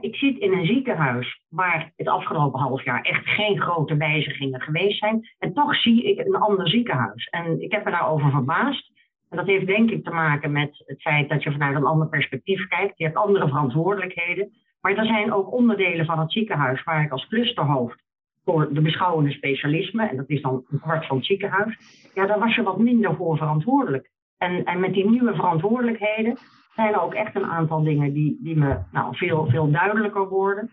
Ik 0.01 0.15
zit 0.15 0.37
in 0.37 0.53
een 0.53 0.65
ziekenhuis 0.65 1.41
waar 1.49 1.91
het 1.95 2.07
afgelopen 2.07 2.59
half 2.59 2.83
jaar 2.83 3.01
echt 3.01 3.25
geen 3.25 3.61
grote 3.61 3.97
wijzigingen 3.97 4.61
geweest 4.61 4.99
zijn. 4.99 5.29
En 5.39 5.53
toch 5.53 5.75
zie 5.75 6.03
ik 6.03 6.25
een 6.25 6.35
ander 6.35 6.69
ziekenhuis. 6.69 7.27
En 7.27 7.61
ik 7.61 7.71
heb 7.71 7.83
me 7.85 7.91
daarover 7.91 8.31
verbaasd. 8.31 8.91
Dat 9.35 9.45
heeft 9.45 9.67
denk 9.67 9.91
ik 9.91 10.03
te 10.03 10.11
maken 10.11 10.51
met 10.51 10.83
het 10.85 11.01
feit 11.01 11.29
dat 11.29 11.43
je 11.43 11.51
vanuit 11.51 11.75
een 11.75 11.85
ander 11.85 12.07
perspectief 12.07 12.67
kijkt. 12.67 12.97
Je 12.97 13.03
hebt 13.03 13.17
andere 13.17 13.47
verantwoordelijkheden. 13.47 14.51
Maar 14.81 14.97
er 14.97 15.05
zijn 15.05 15.33
ook 15.33 15.53
onderdelen 15.53 16.05
van 16.05 16.19
het 16.19 16.31
ziekenhuis 16.31 16.83
waar 16.83 17.03
ik 17.03 17.11
als 17.11 17.27
clusterhoofd 17.27 18.03
voor 18.43 18.73
de 18.73 18.81
beschouwende 18.81 19.31
specialisme, 19.31 20.07
en 20.07 20.17
dat 20.17 20.29
is 20.29 20.41
dan 20.41 20.65
een 20.69 20.79
kwart 20.79 21.05
van 21.05 21.17
het 21.17 21.25
ziekenhuis, 21.25 21.77
ja, 22.13 22.25
daar 22.25 22.39
was 22.39 22.55
je 22.55 22.63
wat 22.63 22.79
minder 22.79 23.15
voor 23.15 23.37
verantwoordelijk. 23.37 24.11
En, 24.37 24.63
en 24.63 24.79
met 24.79 24.93
die 24.93 25.09
nieuwe 25.09 25.35
verantwoordelijkheden 25.35 26.37
zijn 26.75 26.93
er 26.93 27.01
ook 27.01 27.13
echt 27.13 27.35
een 27.35 27.45
aantal 27.45 27.83
dingen 27.83 28.13
die, 28.13 28.39
die 28.41 28.57
me 28.57 28.77
nou, 28.91 29.15
veel, 29.15 29.45
veel 29.49 29.71
duidelijker 29.71 30.29
worden. 30.29 30.71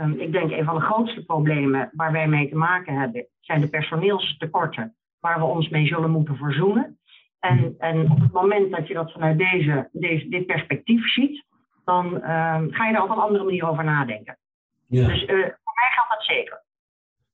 Um, 0.00 0.20
ik 0.20 0.32
denk 0.32 0.50
een 0.50 0.64
van 0.64 0.74
de 0.74 0.80
grootste 0.80 1.24
problemen 1.24 1.90
waar 1.92 2.12
wij 2.12 2.28
mee 2.28 2.48
te 2.48 2.56
maken 2.56 2.94
hebben, 2.94 3.26
zijn 3.40 3.60
de 3.60 3.68
personeelstekorten, 3.68 4.94
waar 5.20 5.38
we 5.38 5.44
ons 5.44 5.68
mee 5.68 5.86
zullen 5.86 6.10
moeten 6.10 6.36
verzoenen. 6.36 6.98
En, 7.42 7.74
en 7.78 8.10
op 8.10 8.20
het 8.20 8.32
moment 8.32 8.70
dat 8.70 8.88
je 8.88 8.94
dat 8.94 9.12
vanuit 9.12 9.38
deze, 9.38 9.88
deze, 9.92 10.28
dit 10.28 10.46
perspectief 10.46 11.12
ziet, 11.12 11.44
dan 11.84 12.06
um, 12.14 12.72
ga 12.72 12.88
je 12.88 12.94
er 12.94 13.02
op 13.02 13.10
een 13.10 13.16
andere 13.16 13.44
manier 13.44 13.68
over 13.68 13.84
nadenken. 13.84 14.38
Ja. 14.86 15.06
Dus 15.06 15.22
uh, 15.22 15.28
voor 15.28 15.74
mij 15.74 15.90
geldt 15.94 16.10
dat 16.10 16.24
zeker. 16.24 16.62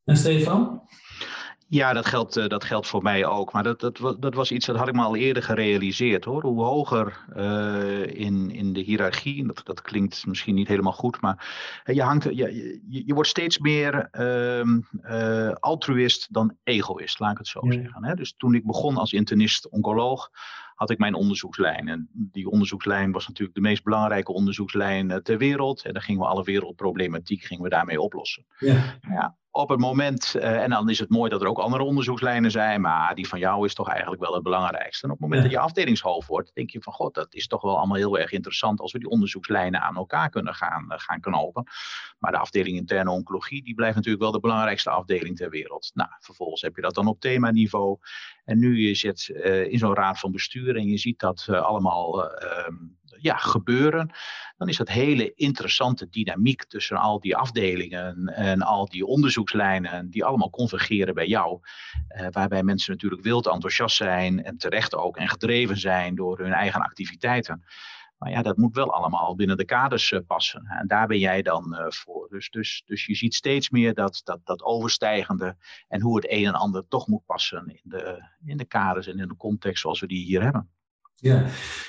En 0.05 0.17
Stefan? 0.17 0.83
Ja, 1.71 1.93
dat 1.93 2.07
geldt, 2.07 2.37
uh, 2.37 2.47
dat 2.47 2.65
geldt 2.65 2.87
voor 2.87 3.03
mij 3.03 3.27
ook. 3.27 3.53
Maar 3.53 3.63
dat, 3.63 3.81
dat, 3.81 4.17
dat 4.21 4.35
was 4.35 4.53
iets 4.53 4.67
dat 4.67 4.77
had 4.77 4.89
ik 4.89 4.95
me 4.95 5.03
al 5.03 5.17
eerder 5.17 5.43
gerealiseerd 5.43 6.25
hoor. 6.25 6.43
Hoe 6.43 6.63
hoger 6.63 7.25
uh, 7.37 8.07
in, 8.07 8.51
in 8.51 8.73
de 8.73 8.81
hiërarchie, 8.81 9.47
dat, 9.47 9.61
dat 9.65 9.83
klinkt 9.83 10.27
misschien 10.27 10.55
niet 10.55 10.69
helemaal 10.69 10.93
goed, 10.93 11.21
maar 11.21 11.47
je, 11.85 12.03
hangt, 12.03 12.25
je, 12.25 12.81
je, 12.89 13.03
je 13.07 13.15
wordt 13.15 13.29
steeds 13.29 13.59
meer 13.59 14.09
uh, 14.13 15.53
altruïst 15.53 16.33
dan 16.33 16.57
egoïst, 16.65 17.19
laat 17.19 17.33
ik 17.33 17.39
het 17.39 17.47
zo 17.47 17.61
ja. 17.67 17.73
zeggen. 17.73 18.05
Hè? 18.05 18.15
Dus 18.15 18.35
toen 18.37 18.55
ik 18.55 18.67
begon 18.67 18.97
als 18.97 19.13
internist-oncoloog, 19.13 20.31
had 20.75 20.91
ik 20.91 20.99
mijn 20.99 21.15
onderzoekslijn. 21.15 21.89
En 21.89 22.09
die 22.13 22.51
onderzoekslijn 22.51 23.13
was 23.13 23.27
natuurlijk 23.29 23.57
de 23.57 23.63
meest 23.63 23.83
belangrijke 23.83 24.33
onderzoekslijn 24.33 25.23
ter 25.23 25.39
wereld. 25.39 25.83
En 25.85 25.93
dan 25.93 26.03
gingen 26.03 26.21
we 26.21 26.27
alle 26.27 26.45
wereldproblematiek 26.45 27.45
gingen 27.45 27.63
we 27.63 27.69
daarmee 27.69 28.01
oplossen. 28.01 28.47
Ja. 28.59 28.99
ja 29.01 29.37
op 29.59 29.69
het 29.69 29.79
moment, 29.79 30.35
uh, 30.37 30.63
en 30.63 30.71
dan 30.71 30.89
is 30.89 30.99
het 30.99 31.11
mooi 31.11 31.31
dat 31.31 31.43
er 31.43 31.49
ook 31.49 31.59
andere 31.59 31.83
onderzoekslijnen 31.83 32.51
zijn, 32.51 32.81
maar 32.81 33.15
die 33.15 33.29
van 33.29 33.39
jou 33.39 33.65
is 33.65 33.75
toch 33.75 33.89
eigenlijk 33.89 34.21
wel 34.21 34.35
het 34.35 34.43
belangrijkste. 34.43 35.05
En 35.05 35.13
op 35.13 35.21
het 35.21 35.29
moment 35.29 35.43
ja. 35.43 35.49
dat 35.49 35.59
je 35.59 35.65
afdelingshoofd 35.65 36.29
wordt, 36.29 36.51
denk 36.55 36.71
je 36.71 36.83
van 36.83 36.93
god, 36.93 37.15
dat 37.15 37.35
is 37.35 37.47
toch 37.47 37.63
wel 37.63 37.79
allemaal 37.79 37.97
heel 37.97 38.19
erg 38.19 38.33
interessant 38.33 38.81
als 38.81 38.93
we 38.93 38.99
die 38.99 39.09
onderzoekslijnen 39.09 39.81
aan 39.81 39.97
elkaar 39.97 40.31
kunnen 40.31 40.55
gaan, 40.55 40.85
uh, 40.89 40.99
gaan 40.99 41.21
knopen. 41.21 41.65
Maar 42.19 42.33
de 42.33 42.39
afdeling 42.39 42.77
interne 42.77 43.11
oncologie, 43.11 43.63
die 43.63 43.75
blijft 43.75 43.97
natuurlijk 43.97 44.23
wel 44.23 44.33
de 44.33 44.41
belangrijkste 44.41 44.91
afdeling 44.91 45.37
ter 45.37 45.51
wereld. 45.51 45.91
Nou, 45.95 46.11
vervolgens 46.21 46.63
heb 46.63 46.77
je 46.77 46.83
dat 46.83 46.95
dan 46.95 47.07
op 47.07 47.21
themaniveau. 47.21 47.99
En 48.45 48.59
nu 48.59 48.81
je 48.87 48.95
zit 48.95 49.29
uh, 49.33 49.73
in 49.73 49.79
zo'n 49.79 49.95
raad 49.95 50.19
van 50.19 50.33
bestuur 50.33 50.77
en 50.77 50.87
je 50.87 50.99
ziet 50.99 51.19
dat 51.19 51.49
allemaal 51.49 52.31
ja, 53.21 53.37
gebeuren, 53.37 54.11
dan 54.57 54.69
is 54.69 54.77
dat 54.77 54.89
hele 54.89 55.35
interessante 55.35 56.09
dynamiek 56.09 56.65
tussen 56.65 56.97
al 56.97 57.21
die 57.21 57.37
afdelingen 57.37 58.27
en 58.27 58.63
al 58.63 58.89
die 58.89 59.07
onderzoekslijnen, 59.07 60.11
die 60.11 60.25
allemaal 60.25 60.51
convergeren 60.51 61.15
bij 61.15 61.27
jou. 61.27 61.61
Uh, 62.09 62.27
waarbij 62.31 62.63
mensen 62.63 62.93
natuurlijk 62.93 63.23
wild 63.23 63.47
enthousiast 63.47 63.97
zijn 63.97 64.45
en 64.45 64.57
terecht 64.57 64.95
ook 64.95 65.17
en 65.17 65.29
gedreven 65.29 65.79
zijn 65.79 66.15
door 66.15 66.39
hun 66.39 66.53
eigen 66.53 66.81
activiteiten. 66.81 67.65
Maar 68.19 68.31
ja, 68.31 68.43
dat 68.43 68.57
moet 68.57 68.75
wel 68.75 68.93
allemaal 68.93 69.35
binnen 69.35 69.57
de 69.57 69.65
kaders 69.65 70.11
uh, 70.11 70.21
passen. 70.27 70.67
En 70.67 70.87
daar 70.87 71.07
ben 71.07 71.19
jij 71.19 71.43
dan 71.43 71.75
uh, 71.75 71.87
voor. 71.89 72.29
Dus, 72.29 72.51
dus, 72.51 72.83
dus 72.87 73.07
je 73.07 73.15
ziet 73.15 73.35
steeds 73.35 73.71
meer 73.71 73.95
dat, 73.95 74.21
dat, 74.25 74.41
dat 74.45 74.63
overstijgende 74.63 75.57
en 75.89 76.01
hoe 76.01 76.17
het 76.17 76.31
een 76.31 76.47
en 76.47 76.55
ander 76.55 76.89
toch 76.89 77.07
moet 77.07 77.25
passen 77.27 77.67
in 77.67 77.81
de, 77.83 78.23
in 78.45 78.57
de 78.57 78.65
kaders 78.65 79.07
en 79.07 79.19
in 79.19 79.29
de 79.29 79.37
context 79.37 79.83
zoals 79.83 80.01
we 80.01 80.07
die 80.07 80.25
hier 80.25 80.43
hebben. 80.43 80.71
Ja, 81.21 81.45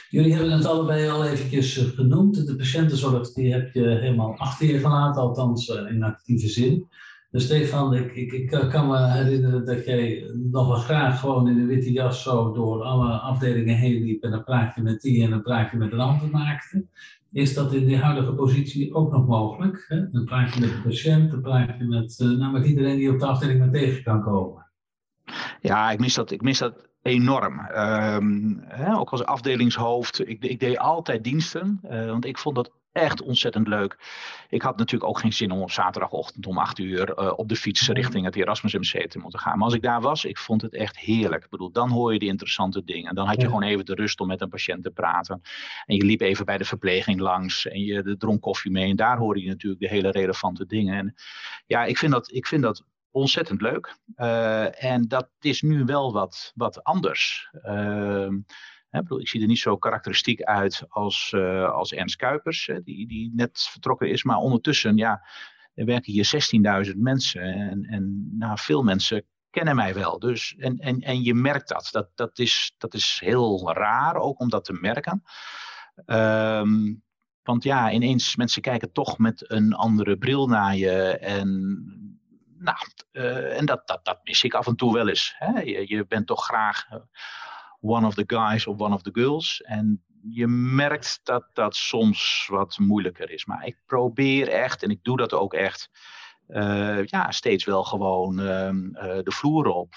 jullie 0.10 0.34
hebben 0.34 0.52
het 0.52 0.66
allebei 0.66 1.10
al 1.10 1.26
eventjes 1.26 1.78
genoemd. 1.96 2.48
De 2.48 2.56
patiëntenzorg 2.56 3.34
die 3.34 3.54
heb 3.54 3.74
je 3.74 3.84
helemaal 3.84 4.38
achter 4.38 4.68
je 4.68 4.80
gelaten, 4.80 5.22
althans 5.22 5.68
in 5.68 6.04
actieve 6.04 6.48
zin. 6.48 6.88
Dus 7.32 7.44
Stefan, 7.44 7.94
ik, 7.94 8.16
ik, 8.16 8.32
ik 8.32 8.48
kan 8.70 8.88
me 8.88 9.12
herinneren 9.12 9.66
dat 9.66 9.86
jij 9.86 10.32
nog 10.52 10.68
wel 10.68 10.76
graag 10.76 11.20
gewoon 11.20 11.50
in 11.50 11.60
een 11.60 11.68
witte 11.68 11.92
jas 11.92 12.24
zo 12.24 12.54
door 12.54 12.84
alle 12.84 13.12
afdelingen 13.12 13.76
heen 13.76 14.04
liep 14.04 14.24
en 14.24 14.34
een 14.34 14.44
praatje 14.44 14.82
met 14.82 15.02
die 15.02 15.24
en 15.24 15.32
een 15.32 15.42
praatje 15.42 15.78
met 15.78 15.92
een 15.92 16.00
ander 16.00 16.30
maakte. 16.30 16.86
Is 17.32 17.54
dat 17.54 17.74
in 17.74 17.86
die 17.86 17.98
huidige 17.98 18.34
positie 18.34 18.94
ook 18.94 19.12
nog 19.12 19.28
mogelijk? 19.28 19.86
Hè? 19.88 19.98
Een 20.12 20.26
praatje 20.26 20.60
met 20.60 20.70
de 20.70 20.82
patiënt, 20.84 21.34
een 21.34 21.42
praatje 21.42 21.86
met, 21.86 22.16
nou, 22.20 22.52
met 22.52 22.66
iedereen 22.66 22.98
die 22.98 23.12
op 23.12 23.20
de 23.20 23.26
afdeling 23.26 23.60
met 23.60 23.74
tegen 23.74 24.04
kan 24.04 24.22
komen. 24.22 24.68
Ja, 25.62 25.92
ik 25.92 26.00
mis 26.00 26.14
dat, 26.14 26.32
ik 26.32 26.42
mis 26.42 26.60
dat 26.60 26.89
enorm. 27.02 27.60
Ehm, 27.60 28.54
hè, 28.60 28.98
ook 28.98 29.10
als 29.10 29.26
afdelingshoofd. 29.26 30.28
Ik, 30.28 30.44
ik 30.44 30.60
deed 30.60 30.78
altijd 30.78 31.24
diensten, 31.24 31.80
want 31.82 32.26
ik 32.26 32.38
vond 32.38 32.56
dat 32.56 32.72
echt 32.92 33.22
ontzettend 33.22 33.68
leuk. 33.68 33.98
Ik 34.50 34.62
had 34.62 34.78
natuurlijk 34.78 35.10
ook 35.10 35.20
geen 35.20 35.34
zin 35.34 35.52
om 35.52 35.62
op 35.62 35.72
zaterdagochtend 35.72 36.46
om 36.48 36.58
acht 36.58 36.80
uur 36.80 37.20
uh, 37.20 37.34
op 37.36 37.50
de 37.50 37.56
fiets 37.56 37.88
richting 37.88 38.26
het 38.26 38.36
Erasmus 38.36 38.74
MC 38.74 39.10
te 39.10 39.20
moeten 39.20 39.40
gaan. 39.40 39.58
Maar 39.58 39.66
als 39.66 39.74
ik 39.74 39.82
daar 39.82 40.02
was, 40.02 40.26
ik 40.26 40.38
vond 40.38 40.62
het 40.62 40.74
echt 40.74 40.98
heerlijk. 40.98 41.44
Ik 41.44 41.50
bedoel, 41.50 41.72
dan 41.72 41.90
hoor 41.90 42.14
je 42.14 42.20
de 42.20 42.26
interessante 42.26 42.84
dingen. 42.84 43.16
Dan 43.16 43.28
had 43.28 43.42
je 43.42 43.48
gewoon 43.48 43.64
even 43.64 43.86
de 43.86 43.94
rust 43.94 44.20
om 44.20 44.28
met 44.28 44.42
een 44.42 44.50
patiënt 44.50 44.84
te 44.84 44.92
praten. 44.92 45.42
En 45.86 45.96
je 45.96 46.04
liep 46.04 46.22
even 46.22 46.46
bij 46.46 46.58
de 46.58 46.66
verpleging 46.66 47.20
langs 47.20 47.68
en 47.68 47.80
je 47.80 48.16
dronk 48.18 48.42
koffie 48.42 48.72
mee. 48.72 48.90
En 48.90 48.96
daar 48.96 49.18
hoorde 49.18 49.42
je 49.42 49.48
natuurlijk 49.48 49.82
de 49.82 49.90
hele 49.90 50.12
relevante 50.12 50.66
dingen. 50.66 50.98
En 50.98 51.16
ja, 51.66 51.86
ik 51.86 51.98
vind 51.98 52.12
dat, 52.12 52.34
ik 52.34 52.48
vind 52.48 52.62
dat 52.62 52.84
ontzettend 53.12 53.62
leuk. 53.62 53.98
Uh, 54.16 54.84
en 54.84 55.08
dat 55.08 55.30
is 55.40 55.62
nu 55.62 55.86
wel 55.86 56.14
wat, 56.14 56.52
wat 56.56 56.84
anders. 56.84 57.50
Uh, 57.66 58.28
ik 58.92 59.28
zie 59.28 59.42
er 59.42 59.48
niet 59.48 59.60
zo 59.60 59.78
karakteristiek 59.78 60.42
uit 60.42 60.86
als, 60.88 61.32
uh, 61.36 61.72
als 61.72 61.92
Ernst 61.92 62.16
Kuipers, 62.16 62.70
die, 62.84 63.08
die 63.08 63.32
net 63.36 63.60
vertrokken 63.72 64.10
is. 64.10 64.24
Maar 64.24 64.38
ondertussen, 64.38 64.98
ja, 64.98 65.26
er 65.74 65.86
werken 65.86 66.14
hier 66.14 66.86
16.000 66.86 66.98
mensen. 66.98 67.42
En, 67.42 67.84
en 67.84 68.30
nou, 68.38 68.58
veel 68.60 68.84
mensen 68.84 69.26
kennen 69.50 69.76
mij 69.76 69.94
wel. 69.94 70.20
Dus, 70.20 70.56
en, 70.58 70.78
en, 70.78 71.00
en 71.00 71.24
je 71.24 71.34
merkt 71.34 71.70
dat. 71.70 71.90
Dat, 71.92 72.10
dat, 72.16 72.40
is, 72.40 72.74
dat 72.78 72.94
is 72.94 73.20
heel 73.24 73.74
raar 73.74 74.16
ook 74.16 74.40
om 74.40 74.50
dat 74.50 74.66
te 74.66 74.74
merken. 74.74 75.24
Um, 76.06 77.04
want 77.44 77.64
ja, 77.64 77.92
ineens 77.92 78.36
mensen 78.36 78.62
kijken 78.62 78.92
toch 78.92 79.18
met 79.18 79.52
een 79.52 79.74
andere 79.74 80.18
bril 80.18 80.48
naar 80.48 80.76
je. 80.76 81.18
En, 81.18 82.19
nou, 82.60 82.78
uh, 83.12 83.58
en 83.58 83.66
dat, 83.66 83.88
dat, 83.88 84.06
dat 84.06 84.20
mis 84.24 84.44
ik 84.44 84.54
af 84.54 84.68
en 84.68 84.76
toe 84.76 84.94
wel 84.94 85.08
eens. 85.08 85.36
Hè? 85.38 85.60
Je, 85.60 85.86
je 85.88 86.06
bent 86.08 86.28
toch 86.28 86.46
graag 86.46 86.88
one 87.82 88.08
of 88.08 88.14
the 88.14 88.24
guys 88.28 88.68
of 88.68 88.80
one 88.80 88.94
of 88.94 89.02
the 89.02 89.14
girls. 89.14 89.62
En 89.62 90.04
je 90.22 90.48
merkt 90.48 91.20
dat 91.24 91.46
dat 91.54 91.76
soms 91.76 92.48
wat 92.52 92.78
moeilijker 92.78 93.32
is. 93.32 93.46
Maar 93.46 93.66
ik 93.66 93.78
probeer 93.86 94.48
echt, 94.48 94.84
en 94.84 94.90
ik 94.90 95.04
doe 95.04 95.18
dat 95.18 95.34
ook 95.34 95.54
echt, 95.54 95.90
uh, 96.48 97.06
ja, 97.06 97.32
steeds 97.32 97.66
wel 97.66 97.84
gewoon 97.84 98.40
uh, 98.40 98.48
uh, 98.48 99.24
de 99.24 99.32
vloer 99.32 99.68
op. 99.68 99.94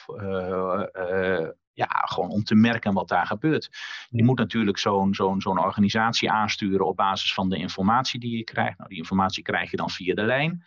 ja, 1.75 1.87
gewoon 1.89 2.31
om 2.31 2.45
te 2.45 2.55
merken 2.55 2.93
wat 2.93 3.09
daar 3.09 3.27
gebeurt. 3.27 3.71
Je 4.11 4.25
moet 4.25 4.39
natuurlijk 4.39 4.79
zo'n 4.79 5.15
zo'n 5.15 5.41
zo'n 5.41 5.59
organisatie 5.59 6.31
aansturen 6.31 6.87
op 6.87 6.97
basis 6.97 7.35
van 7.35 7.49
de 7.49 7.57
informatie 7.57 8.21
die 8.21 8.37
je 8.37 8.45
krijgt. 8.45 8.79
Nou, 8.79 8.91
die 8.91 8.99
informatie 8.99 9.43
krijg 9.43 9.71
je 9.71 9.77
dan 9.77 9.91
via 9.91 10.15
de 10.15 10.23
lijn. 10.23 10.65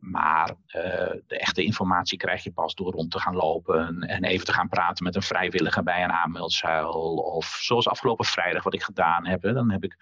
Maar 0.00 0.48
uh, 0.48 0.82
de 1.26 1.38
echte 1.38 1.64
informatie 1.64 2.18
krijg 2.18 2.44
je 2.44 2.52
pas 2.52 2.74
door 2.74 2.92
rond 2.92 3.10
te 3.10 3.20
gaan 3.20 3.34
lopen 3.34 4.00
en 4.00 4.24
even 4.24 4.46
te 4.46 4.52
gaan 4.52 4.68
praten 4.68 5.04
met 5.04 5.14
een 5.14 5.22
vrijwilliger 5.22 5.82
bij 5.82 6.04
een 6.04 6.12
aanmeldzuil. 6.12 7.14
Of 7.14 7.58
zoals 7.60 7.88
afgelopen 7.88 8.24
vrijdag 8.24 8.62
wat 8.62 8.74
ik 8.74 8.82
gedaan 8.82 9.26
heb. 9.26 9.42
Dan 9.42 9.70
heb 9.70 9.84
ik 9.84 9.96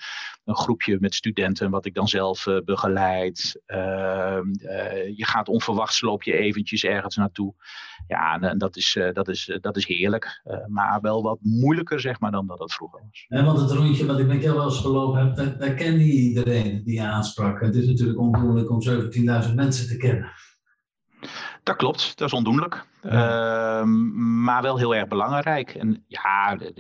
een 0.45 0.57
groepje 0.57 0.97
met 1.01 1.15
studenten 1.15 1.71
wat 1.71 1.87
ik 1.87 1.95
dan 1.95 2.09
zelf 2.09 2.47
uh, 2.47 2.61
begeleid. 2.65 3.63
Uh, 3.67 4.39
je 5.17 5.25
gaat 5.27 5.49
onverwachts, 5.49 6.01
loop 6.01 6.23
je 6.23 6.33
eventjes 6.33 6.85
ergens 6.85 7.17
naartoe. 7.17 7.55
Ja, 8.07 8.41
en, 8.41 8.59
dat, 8.59 8.77
is, 8.77 8.99
dat, 9.13 9.29
is, 9.29 9.59
dat 9.61 9.77
is 9.77 9.87
heerlijk. 9.87 10.43
maar 10.67 11.01
wel 11.01 11.23
wat 11.23 11.39
moeilijker 11.41 12.01
zeg 12.01 12.21
maar 12.21 12.31
dan 12.31 12.47
dat 12.47 12.59
het 12.59 12.73
vroeger 12.73 13.01
was. 13.09 13.25
Ja, 13.29 13.45
want 13.45 13.61
het 13.61 13.71
rondje 13.71 14.07
wat 14.07 14.19
ik 14.19 14.27
met 14.27 14.43
jou 14.43 14.57
wel 14.57 14.65
eens 14.65 14.81
gelopen 14.81 15.27
heb, 15.27 15.37
daar, 15.37 15.59
daar 15.59 15.75
kende 15.75 16.05
iedereen 16.05 16.83
die 16.85 16.95
je 16.95 17.03
aansprak. 17.03 17.61
Het 17.61 17.75
is 17.75 17.87
natuurlijk 17.87 18.19
ondoenlijk 18.19 18.71
om 18.71 18.83
17.000 19.49 19.55
mensen 19.55 19.88
te 19.89 19.97
kennen. 19.97 20.33
Dat 21.63 21.77
klopt, 21.77 22.19
dat 22.19 22.29
is 22.29 22.35
ondoenlijk. 22.35 22.87
Ja. 23.03 23.81
Uh, 23.81 23.85
maar 24.45 24.63
wel 24.63 24.79
heel 24.79 24.95
erg 24.95 25.09
belangrijk. 25.09 25.75
En 25.75 26.05
ja, 26.07 26.57
de, 26.57 26.73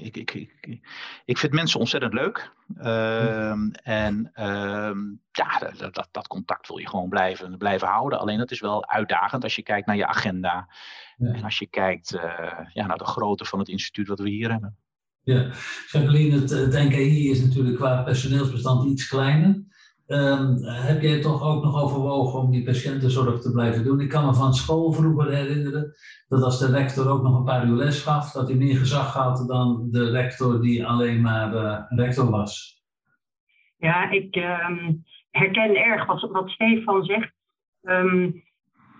ik, 0.00 0.16
ik, 0.16 0.34
ik, 0.34 0.80
ik 1.24 1.38
vind 1.38 1.52
mensen 1.52 1.80
ontzettend 1.80 2.12
leuk. 2.12 2.52
Uh, 2.78 3.50
en 3.82 4.30
uh, 4.34 4.90
ja, 5.32 5.58
dat, 5.58 5.94
dat, 5.94 6.08
dat, 6.10 6.26
contact 6.26 6.68
wil 6.68 6.78
je 6.78 6.88
gewoon 6.88 7.08
blijven, 7.08 7.58
blijven 7.58 7.88
houden. 7.88 8.18
Alleen 8.18 8.38
dat 8.38 8.50
is 8.50 8.60
wel 8.60 8.88
uitdagend 8.88 9.42
als 9.42 9.54
je 9.56 9.62
kijkt 9.62 9.86
naar 9.86 9.96
je 9.96 10.06
agenda. 10.06 10.68
Ja. 11.16 11.32
En 11.32 11.44
als 11.44 11.58
je 11.58 11.66
kijkt 11.66 12.14
uh, 12.14 12.22
ja, 12.72 12.86
naar 12.86 12.98
de 12.98 13.06
grootte 13.06 13.44
van 13.44 13.58
het 13.58 13.68
instituut 13.68 14.08
wat 14.08 14.20
we 14.20 14.28
hier 14.28 14.50
hebben. 14.50 14.76
Ja, 15.22 15.50
Jacqueline, 15.86 16.40
het, 16.40 16.50
het 16.50 16.72
NKI 16.72 17.30
is 17.30 17.42
natuurlijk 17.42 17.76
qua 17.76 18.02
personeelsbestand 18.02 18.90
iets 18.90 19.08
kleiner. 19.08 19.64
Um, 20.12 20.56
heb 20.64 21.02
jij 21.02 21.20
toch 21.20 21.42
ook 21.42 21.62
nog 21.62 21.82
overwogen 21.82 22.40
om 22.40 22.50
die 22.50 22.64
patiëntenzorg 22.64 23.40
te 23.40 23.52
blijven 23.52 23.84
doen? 23.84 24.00
Ik 24.00 24.08
kan 24.08 24.26
me 24.26 24.34
van 24.34 24.54
school 24.54 24.92
vroeger 24.92 25.32
herinneren 25.32 25.92
dat 26.28 26.42
als 26.42 26.58
de 26.58 26.70
rector 26.70 27.08
ook 27.08 27.22
nog 27.22 27.38
een 27.38 27.44
paar 27.44 27.66
uur 27.66 27.76
les 27.76 28.02
gaf, 28.02 28.32
dat 28.32 28.48
hij 28.48 28.56
meer 28.56 28.76
gezag 28.76 29.14
had 29.14 29.48
dan 29.48 29.88
de 29.90 30.10
rector 30.10 30.62
die 30.62 30.86
alleen 30.86 31.20
maar 31.20 31.54
uh, 31.54 31.82
rector 31.88 32.30
was. 32.30 32.82
Ja, 33.76 34.10
ik 34.10 34.36
um, 34.36 35.04
herken 35.30 35.76
erg 35.76 36.06
wat, 36.06 36.50
Stefan 36.50 37.04
zegt. 37.04 37.32
Um, 37.82 38.42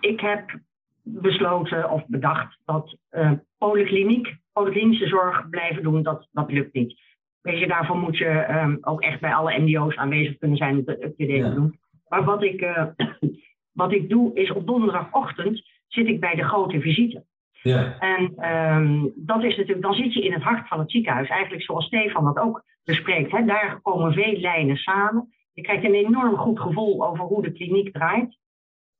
ik 0.01 0.21
heb 0.21 0.61
besloten 1.03 1.91
of 1.91 2.07
bedacht 2.07 2.59
dat 2.65 2.97
uh, 3.11 3.33
polykliniek, 3.59 4.37
polyklinische 4.53 5.07
zorg 5.07 5.49
blijven 5.49 5.83
doen, 5.83 6.03
dat, 6.03 6.29
dat 6.33 6.51
lukt 6.51 6.75
niet. 6.75 7.01
Weet 7.43 7.59
je, 7.59 7.67
daarvoor 7.67 7.97
moet 7.97 8.17
je 8.17 8.47
um, 8.51 8.79
ook 8.81 9.01
echt 9.01 9.21
bij 9.21 9.35
alle 9.35 9.59
MDO's 9.59 9.97
aanwezig 9.97 10.39
kunnen 10.39 10.57
zijn 10.57 10.77
om 10.77 10.85
de 10.85 11.15
ja. 11.17 11.51
doen. 11.51 11.79
Maar 12.09 12.25
wat 12.25 12.43
ik, 12.43 12.61
uh, 12.61 12.87
wat 13.83 13.93
ik 13.93 14.09
doe 14.09 14.35
is 14.35 14.51
op 14.51 14.67
donderdagochtend 14.67 15.63
zit 15.87 16.07
ik 16.07 16.21
bij 16.21 16.35
de 16.35 16.45
grote 16.45 16.81
visite. 16.81 17.25
Ja. 17.63 17.99
En 17.99 18.53
um, 18.53 19.13
dat 19.17 19.43
is 19.43 19.57
natuurlijk, 19.57 19.83
dan 19.83 19.95
zit 19.95 20.15
je 20.15 20.23
in 20.23 20.33
het 20.33 20.43
hart 20.43 20.69
van 20.69 20.79
het 20.79 20.91
ziekenhuis. 20.91 21.29
Eigenlijk 21.29 21.63
zoals 21.63 21.85
Stefan 21.85 22.25
dat 22.25 22.39
ook 22.39 22.65
bespreekt. 22.85 23.31
Hè. 23.31 23.45
Daar 23.45 23.81
komen 23.83 24.13
veel 24.13 24.37
lijnen 24.37 24.77
samen. 24.77 25.33
Je 25.53 25.63
krijgt 25.63 25.85
een 25.85 25.95
enorm 25.95 26.37
goed 26.37 26.61
gevoel 26.61 27.07
over 27.07 27.25
hoe 27.25 27.43
de 27.43 27.53
kliniek 27.53 27.93
draait. 27.93 28.39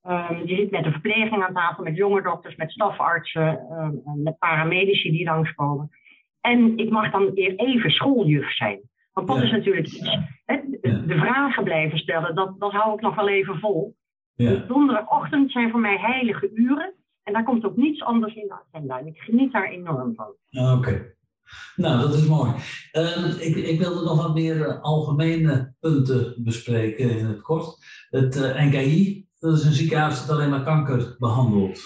Um, 0.09 0.47
je 0.47 0.57
zit 0.57 0.71
met 0.71 0.85
de 0.85 0.91
verpleging 0.91 1.45
aan 1.45 1.55
tafel, 1.55 1.85
met 1.85 1.97
jonge 1.97 2.23
dokters, 2.23 2.57
met 2.57 2.71
stafartsen, 2.71 3.69
met 4.23 4.39
paramedici 4.39 5.11
die 5.11 5.25
langskomen. 5.25 5.91
En 6.41 6.79
ik 6.79 6.91
mag 6.91 7.11
dan 7.11 7.31
weer 7.35 7.55
even 7.55 7.91
schooljuf 7.91 8.53
zijn. 8.55 8.81
Want 9.13 9.27
dat 9.27 9.37
ja. 9.37 9.43
is 9.43 9.51
natuurlijk 9.51 9.87
iets. 9.87 10.11
Hè, 10.45 10.61
de, 10.81 11.17
vragen 11.19 11.65
blijven 11.65 11.99
stellen, 11.99 12.35
dat, 12.35 12.61
dat 12.61 12.73
hou 12.73 12.95
ik 12.95 13.01
nog 13.01 13.15
wel 13.15 13.29
even 13.29 13.59
vol. 13.59 13.97
Ja. 14.35 14.55
Donderdagochtend 14.55 15.53
zijn 15.53 15.71
voor 15.71 15.81
mij 15.81 15.97
heilige 15.97 16.51
uren. 16.55 16.95
En 17.23 17.33
daar 17.33 17.45
komt 17.45 17.65
ook 17.65 17.77
niets 17.77 18.03
anders 18.03 18.35
in 18.35 18.47
de 18.47 18.61
agenda. 18.69 18.99
En 18.99 19.07
ik 19.07 19.19
geniet 19.19 19.53
daar 19.53 19.71
enorm 19.71 20.15
van. 20.15 20.35
Oké. 20.51 20.73
Okay. 20.73 21.15
Nou, 21.77 22.01
dat 22.01 22.15
is 22.15 22.27
mooi. 22.27 22.53
Uh, 22.93 23.47
ik, 23.47 23.57
ik 23.57 23.79
wilde 23.79 24.05
nog 24.05 24.23
wat 24.23 24.35
meer 24.35 24.57
uh, 24.57 24.83
algemene 24.83 25.75
punten 25.81 26.35
bespreken 26.45 27.19
in 27.19 27.27
het 27.27 27.41
kort. 27.41 27.77
Het 28.11 28.37
uh, 28.37 28.67
NKI, 28.67 29.29
dat 29.39 29.59
is 29.59 29.65
een 29.65 29.73
ziekenhuis 29.73 30.27
dat 30.27 30.37
alleen 30.37 30.51
maar 30.51 30.65
kanker 30.65 31.17
behandelt. 31.19 31.81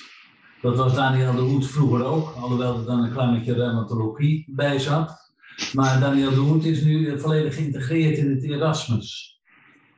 Dat 0.64 0.76
was 0.76 0.94
Daniel 0.94 1.34
de 1.34 1.40
Hoed 1.40 1.66
vroeger 1.66 2.04
ook, 2.04 2.34
alhoewel 2.40 2.78
er 2.78 2.84
dan 2.84 3.02
een 3.02 3.12
klein 3.12 3.34
beetje 3.34 3.54
reumatologie 3.54 4.44
bij 4.48 4.78
zat. 4.78 5.32
Maar 5.72 6.00
Daniel 6.00 6.30
de 6.30 6.36
Hoed 6.36 6.64
is 6.64 6.82
nu 6.82 7.18
volledig 7.20 7.54
geïntegreerd 7.54 8.16
in 8.16 8.30
het 8.30 8.44
Erasmus. 8.44 9.40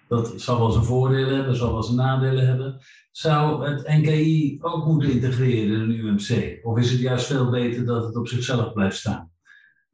Dat 0.08 0.32
zal 0.36 0.58
wel 0.58 0.70
zijn 0.70 0.84
voordelen 0.84 1.36
hebben, 1.36 1.56
zal 1.56 1.72
wel 1.72 1.82
zijn 1.82 1.96
nadelen 1.96 2.46
hebben. 2.46 2.78
Zou 3.10 3.68
het 3.68 3.88
NKI 3.88 4.58
ook 4.60 4.86
moeten 4.86 5.10
integreren 5.10 5.74
in 5.74 5.80
een 5.80 5.98
UMC? 5.98 6.58
Of 6.62 6.78
is 6.78 6.90
het 6.90 7.00
juist 7.00 7.26
veel 7.26 7.50
beter 7.50 7.86
dat 7.86 8.04
het 8.04 8.16
op 8.16 8.28
zichzelf 8.28 8.72
blijft 8.72 8.96
staan? 8.96 9.30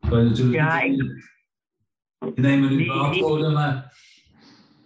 Kan 0.08 0.18
je 0.18 0.24
natuurlijk 0.24 0.56
ja, 0.56 0.80
ik... 0.80 1.14
minuut 2.34 2.86
beantwoorden, 2.86 3.52
maar... 3.52 3.92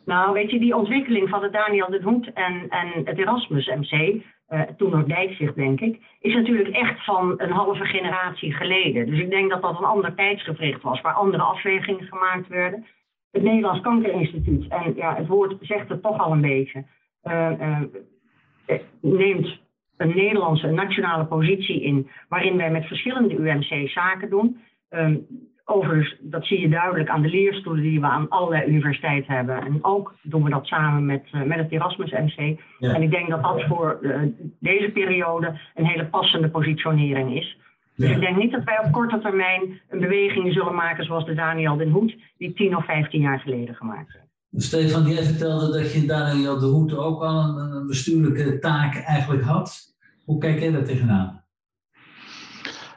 Nou, 0.05 0.33
weet 0.33 0.51
je, 0.51 0.59
die 0.59 0.77
ontwikkeling 0.77 1.29
van 1.29 1.41
de 1.41 1.51
Daniel 1.51 1.91
de 1.91 2.03
Hoed 2.03 2.33
en, 2.33 2.69
en 2.69 3.05
het 3.05 3.19
Erasmus 3.19 3.67
MC, 3.67 4.25
uh, 4.51 4.61
toen 4.61 4.91
nog 4.91 5.05
Dijkzicht, 5.05 5.55
denk 5.55 5.81
ik, 5.81 6.01
is 6.21 6.35
natuurlijk 6.35 6.69
echt 6.69 7.05
van 7.05 7.35
een 7.37 7.51
halve 7.51 7.85
generatie 7.85 8.53
geleden. 8.53 9.07
Dus 9.07 9.21
ik 9.21 9.31
denk 9.31 9.51
dat 9.51 9.63
dat 9.63 9.79
een 9.79 9.85
ander 9.85 10.15
tijdsgevricht 10.15 10.83
was, 10.83 11.01
waar 11.01 11.13
andere 11.13 11.43
afwegingen 11.43 12.07
gemaakt 12.07 12.49
werden. 12.49 12.87
Het 13.31 13.43
Nederlands 13.43 13.81
Kankerinstituut, 13.81 14.69
en 14.69 14.95
ja, 14.95 15.15
het 15.15 15.27
woord 15.27 15.57
zegt 15.61 15.89
het 15.89 16.03
toch 16.03 16.19
al 16.19 16.33
een 16.33 16.41
beetje, 16.41 16.85
uh, 17.25 17.51
uh, 17.61 18.79
neemt 19.01 19.61
een 19.97 20.17
Nederlandse 20.17 20.71
nationale 20.71 21.25
positie 21.25 21.83
in, 21.83 22.11
waarin 22.29 22.57
wij 22.57 22.71
met 22.71 22.87
verschillende 22.87 23.35
UMC's 23.35 23.93
zaken 23.93 24.31
doen. 24.31 24.61
Um, 24.91 25.27
Overigens, 25.69 26.17
dat 26.21 26.45
zie 26.47 26.61
je 26.61 26.69
duidelijk 26.69 27.09
aan 27.09 27.23
de 27.23 27.29
leerstoelen 27.29 27.83
die 27.83 28.01
we 28.01 28.07
aan 28.07 28.29
allerlei 28.29 28.67
universiteiten 28.67 29.35
hebben. 29.35 29.61
En 29.65 29.79
ook 29.85 30.15
doen 30.23 30.43
we 30.43 30.51
dat 30.51 30.67
samen 30.67 31.07
met, 31.07 31.23
uh, 31.33 31.43
met 31.43 31.59
het 31.59 31.73
Erasmus 31.73 32.11
MC. 32.11 32.61
Ja. 32.79 32.95
En 32.95 33.03
ik 33.03 33.11
denk 33.11 33.29
dat 33.29 33.43
dat 33.43 33.63
voor 33.63 33.99
uh, 34.01 34.21
deze 34.61 34.91
periode 34.91 35.59
een 35.75 35.87
hele 35.87 36.07
passende 36.07 36.49
positionering 36.49 37.37
is. 37.37 37.59
Dus 37.97 38.11
ik 38.11 38.21
denk 38.21 38.37
niet 38.37 38.53
dat 38.53 38.65
wij 38.65 38.79
op 38.85 38.93
korte 38.93 39.19
termijn 39.19 39.81
een 39.89 40.01
beweging 40.01 40.53
zullen 40.53 40.75
maken 40.75 41.05
zoals 41.05 41.25
de 41.25 41.35
Daniel 41.35 41.77
Den 41.77 41.91
Hoed, 41.91 42.17
die 42.39 42.53
10 42.53 42.77
of 42.77 42.85
15 42.85 43.21
jaar 43.21 43.41
geleden 43.41 43.75
gemaakt 43.75 44.13
heeft. 44.13 44.65
Stefan, 44.65 45.07
jij 45.07 45.23
vertelde 45.23 45.79
dat 45.79 45.93
je 45.93 46.07
Daniel 46.07 46.59
de 46.59 46.67
Hoed 46.67 46.97
ook 46.97 47.23
al 47.23 47.43
een, 47.43 47.77
een 47.77 47.87
bestuurlijke 47.87 48.59
taak 48.59 48.95
eigenlijk 48.97 49.43
had. 49.43 49.95
Hoe 50.25 50.39
kijk 50.39 50.61
jij 50.61 50.73
daar 50.73 50.85
tegenaan? 50.85 51.45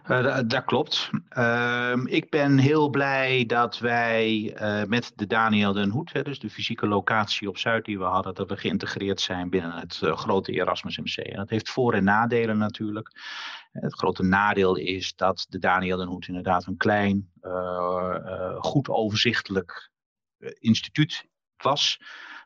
Uh, 0.10 0.40
dat, 0.46 0.66
klopt. 0.66 1.10
Ehm, 1.30 2.06
ik 2.06 2.30
ben 2.30 2.58
heel 2.58 2.90
blij 2.90 3.46
dat 3.46 3.80
wij 3.80 4.58
uh, 4.62 4.84
met 4.88 5.12
de 5.16 5.28
Daniel 5.28 5.74
den 5.74 5.90
Hoed, 5.90 6.14
hè, 6.14 6.22
dus 6.22 6.40
de 6.40 6.50
fysieke 6.50 6.88
locatie 6.88 7.50
op 7.50 7.58
Zuid 7.58 7.86
die 7.86 7.98
we 7.98 8.04
hadden, 8.04 8.34
dat 8.34 8.50
we 8.50 8.58
geïntegreerd 8.58 9.22
zijn 9.22 9.50
binnen 9.50 9.72
het 9.72 10.02
uh, 10.04 10.18
grote 10.18 10.52
Erasmus 10.52 10.98
MC. 10.98 11.18
En 11.18 11.36
dat 11.36 11.50
heeft 11.50 11.70
voor- 11.70 11.94
en 11.94 12.04
nadelen 12.04 12.58
natuurlijk. 12.58 13.12
Het 13.72 13.94
grote 13.94 14.24
nadeel 14.24 14.76
is 14.76 15.16
dat 15.16 15.46
de 15.50 15.60
Daniel 15.60 15.98
den 15.98 16.08
Hoed 16.08 16.28
inderdaad 16.28 16.66
een 16.66 16.78
klein, 16.78 17.32
goed 18.58 18.90
overzichtelijk 18.90 19.92
instituut 20.60 21.26
was 21.58 22.00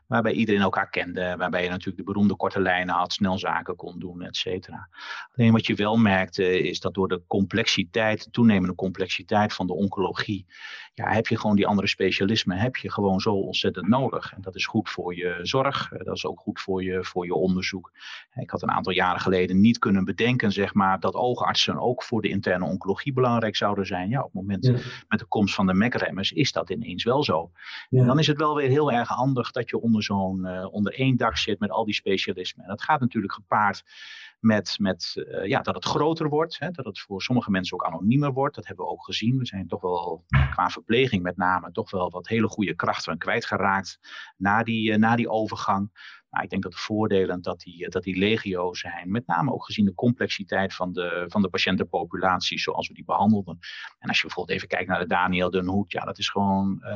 waarbij 0.06 0.32
iedereen 0.32 0.60
elkaar 0.60 0.90
kende, 0.90 1.34
waarbij 1.38 1.62
je 1.62 1.68
natuurlijk 1.68 1.96
de 1.96 2.12
beroemde 2.12 2.36
korte 2.36 2.60
lijnen 2.60 2.94
had, 2.94 3.12
snel 3.12 3.38
zaken 3.38 3.76
kon 3.76 3.98
doen, 3.98 4.22
et 4.22 4.36
cetera. 4.36 4.88
Alleen 5.36 5.52
wat 5.52 5.66
je 5.66 5.74
wel 5.74 5.96
merkte 5.96 6.60
is 6.60 6.80
dat 6.80 6.94
door 6.94 7.08
de 7.08 7.22
complexiteit, 7.26 8.24
de 8.24 8.30
toenemende 8.30 8.74
complexiteit 8.74 9.52
van 9.52 9.66
de 9.66 9.74
oncologie, 9.74 10.46
ja, 10.94 11.12
heb 11.12 11.26
je 11.26 11.38
gewoon 11.38 11.56
die 11.56 11.66
andere 11.66 11.88
specialismen, 11.88 12.56
heb 12.56 12.76
je 12.76 12.92
gewoon 12.92 13.20
zo 13.20 13.34
ontzettend 13.34 13.88
nodig. 13.88 14.32
En 14.32 14.42
dat 14.42 14.54
is 14.54 14.66
goed 14.66 14.90
voor 14.90 15.16
je 15.16 15.38
zorg, 15.42 15.88
dat 15.88 16.16
is 16.16 16.26
ook 16.26 16.40
goed 16.40 16.60
voor 16.60 16.82
je, 16.82 17.04
voor 17.04 17.26
je 17.26 17.34
onderzoek. 17.34 17.92
Ik 18.34 18.50
had 18.50 18.62
een 18.62 18.70
aantal 18.70 18.92
jaren 18.92 19.20
geleden 19.20 19.60
niet 19.60 19.78
kunnen 19.78 20.04
bedenken, 20.04 20.52
zeg 20.52 20.74
maar, 20.74 21.00
dat 21.00 21.14
oogartsen 21.14 21.78
ook 21.78 22.02
voor 22.02 22.22
de 22.22 22.28
interne 22.28 22.64
oncologie 22.64 23.12
belangrijk 23.12 23.56
zouden 23.56 23.86
zijn. 23.86 24.08
Ja, 24.08 24.18
op 24.18 24.24
het 24.24 24.34
moment 24.34 24.70
met 25.08 25.18
de 25.18 25.24
komst 25.24 25.54
van 25.54 25.66
de 25.66 25.74
MEC-remmers 25.74 26.32
is 26.32 26.52
dat 26.52 26.70
ineens 26.70 27.04
wel 27.04 27.24
zo. 27.24 27.50
Ja. 27.88 28.00
En 28.00 28.06
dan 28.06 28.18
is 28.18 28.26
het 28.26 28.38
wel 28.38 28.54
weer 28.54 28.68
heel 28.68 28.92
erg 28.92 29.08
handig 29.08 29.50
dat 29.50 29.70
je 29.70 29.80
onder 29.80 29.93
zo'n, 30.02 30.44
uh, 30.44 30.72
onder 30.72 30.94
één 30.94 31.16
dak 31.16 31.36
zit 31.36 31.58
met 31.58 31.70
al 31.70 31.84
die 31.84 31.94
specialismen. 31.94 32.64
En 32.64 32.70
dat 32.70 32.82
gaat 32.82 33.00
natuurlijk 33.00 33.32
gepaard 33.32 33.82
met, 34.40 34.76
met 34.78 35.12
uh, 35.14 35.46
ja, 35.46 35.60
dat 35.60 35.74
het 35.74 35.84
groter 35.84 36.28
wordt, 36.28 36.58
hè, 36.58 36.70
dat 36.70 36.84
het 36.84 37.00
voor 37.00 37.22
sommige 37.22 37.50
mensen 37.50 37.74
ook 37.76 37.84
anoniemer 37.84 38.32
wordt. 38.32 38.54
Dat 38.54 38.66
hebben 38.66 38.84
we 38.84 38.90
ook 38.90 39.04
gezien. 39.04 39.38
We 39.38 39.46
zijn 39.46 39.68
toch 39.68 39.80
wel 39.80 40.24
qua 40.50 40.70
verpleging 40.70 41.22
met 41.22 41.36
name 41.36 41.70
toch 41.70 41.90
wel 41.90 42.10
wat 42.10 42.28
hele 42.28 42.48
goede 42.48 42.74
krachten 42.74 43.18
kwijtgeraakt 43.18 43.98
na 44.36 44.62
die, 44.62 44.90
uh, 44.90 44.96
na 44.96 45.16
die 45.16 45.30
overgang. 45.30 45.90
Maar 46.34 46.42
ik 46.42 46.50
denk 46.50 46.62
dat 46.62 46.72
de 46.72 46.78
voordelen 46.78 47.42
dat 47.42 47.60
die, 47.60 47.90
dat 47.90 48.02
die 48.02 48.18
legio 48.18 48.74
zijn, 48.74 49.10
met 49.10 49.26
name 49.26 49.52
ook 49.52 49.64
gezien 49.64 49.84
de 49.84 49.94
complexiteit 49.94 50.74
van 50.74 50.92
de, 50.92 51.24
van 51.28 51.42
de 51.42 51.48
patiëntenpopulatie 51.48 52.58
zoals 52.58 52.88
we 52.88 52.94
die 52.94 53.04
behandelden. 53.04 53.58
En 53.98 54.08
als 54.08 54.16
je 54.16 54.26
bijvoorbeeld 54.26 54.56
even 54.56 54.68
kijkt 54.68 54.88
naar 54.88 54.98
de 54.98 55.06
Daniel 55.06 55.50
Den 55.50 55.66
Hoed, 55.66 55.92
ja, 55.92 56.04
dat 56.04 56.18
is 56.18 56.28
gewoon 56.28 56.78
uh, 56.80 56.90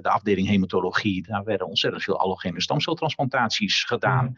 de 0.00 0.08
afdeling 0.10 0.48
hematologie. 0.48 1.22
Daar 1.22 1.44
werden 1.44 1.66
ontzettend 1.66 2.02
veel 2.02 2.18
allogene 2.18 2.60
stamceltransplantaties 2.60 3.84
gedaan. 3.84 4.24
Mm. 4.24 4.36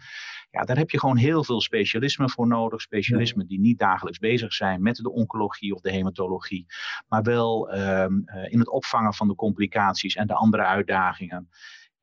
Ja, 0.51 0.63
daar 0.63 0.77
heb 0.77 0.91
je 0.91 0.99
gewoon 0.99 1.17
heel 1.17 1.45
veel 1.45 1.61
specialismen 1.61 2.31
voor 2.31 2.47
nodig. 2.47 2.81
Specialismen 2.81 3.47
die 3.47 3.61
niet 3.61 3.79
dagelijks 3.79 4.19
bezig 4.19 4.53
zijn 4.53 4.83
met 4.83 4.97
de 4.97 5.13
oncologie 5.13 5.75
of 5.75 5.81
de 5.81 5.91
hematologie. 5.91 6.67
Maar 7.09 7.23
wel 7.23 7.75
um, 7.79 8.23
uh, 8.27 8.53
in 8.53 8.59
het 8.59 8.71
opvangen 8.71 9.15
van 9.15 9.29
de 9.29 9.35
complicaties 9.35 10.15
en 10.15 10.27
de 10.27 10.35
andere 10.35 10.65
uitdagingen 10.65 11.49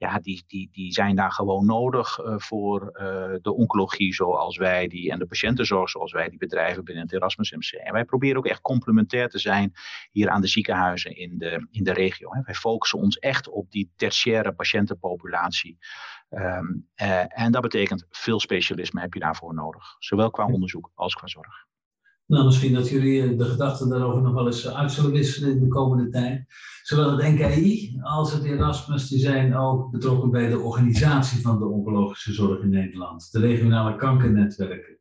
ja, 0.01 0.19
die, 0.19 0.43
die, 0.47 0.69
die 0.71 0.93
zijn 0.93 1.15
daar 1.15 1.31
gewoon 1.31 1.65
nodig 1.65 2.19
uh, 2.19 2.33
voor 2.37 2.81
uh, 2.93 3.01
de 3.41 3.53
oncologie 3.53 4.13
zoals 4.13 4.57
wij 4.57 4.87
die 4.87 5.11
en 5.11 5.19
de 5.19 5.25
patiëntenzorg 5.25 5.89
zoals 5.89 6.11
wij 6.11 6.29
die 6.29 6.37
bedrijven 6.37 6.83
binnen 6.83 7.03
het 7.03 7.13
Erasmus 7.13 7.51
MC. 7.51 7.71
En 7.71 7.93
wij 7.93 8.05
proberen 8.05 8.37
ook 8.37 8.45
echt 8.45 8.61
complementair 8.61 9.29
te 9.29 9.39
zijn 9.39 9.73
hier 10.11 10.29
aan 10.29 10.41
de 10.41 10.47
ziekenhuizen 10.47 11.15
in 11.15 11.37
de, 11.37 11.67
in 11.71 11.83
de 11.83 11.93
regio. 11.93 12.33
Hè. 12.33 12.41
Wij 12.41 12.53
focussen 12.53 12.99
ons 12.99 13.17
echt 13.17 13.49
op 13.49 13.71
die 13.71 13.91
tertiaire 13.95 14.51
patiëntenpopulatie. 14.51 15.77
Um, 16.29 16.89
uh, 16.95 17.39
en 17.41 17.51
dat 17.51 17.61
betekent 17.61 18.05
veel 18.09 18.39
specialisme 18.39 19.01
heb 19.01 19.13
je 19.13 19.19
daarvoor 19.19 19.53
nodig, 19.53 19.95
zowel 19.99 20.31
qua 20.31 20.45
onderzoek 20.45 20.91
als 20.95 21.13
qua 21.13 21.27
zorg. 21.27 21.69
Nou, 22.31 22.45
misschien 22.45 22.73
dat 22.73 22.89
jullie 22.89 23.35
de 23.35 23.45
gedachten 23.45 23.89
daarover 23.89 24.21
nog 24.21 24.33
wel 24.33 24.45
eens 24.45 24.73
uit 24.73 24.91
zullen 24.91 25.11
wisselen 25.11 25.51
in 25.51 25.59
de 25.59 25.67
komende 25.67 26.09
tijd. 26.09 26.45
Zowel 26.83 27.17
het 27.17 27.33
NKI 27.33 27.99
als 28.01 28.33
het 28.33 28.43
Erasmus 28.43 29.07
die 29.07 29.19
zijn 29.19 29.55
ook 29.55 29.91
betrokken 29.91 30.29
bij 30.31 30.49
de 30.49 30.59
organisatie 30.59 31.41
van 31.41 31.59
de 31.59 31.65
oncologische 31.65 32.33
zorg 32.33 32.61
in 32.61 32.69
Nederland. 32.69 33.31
De 33.31 33.39
regionale 33.39 33.95
kankernetwerken. 33.95 34.97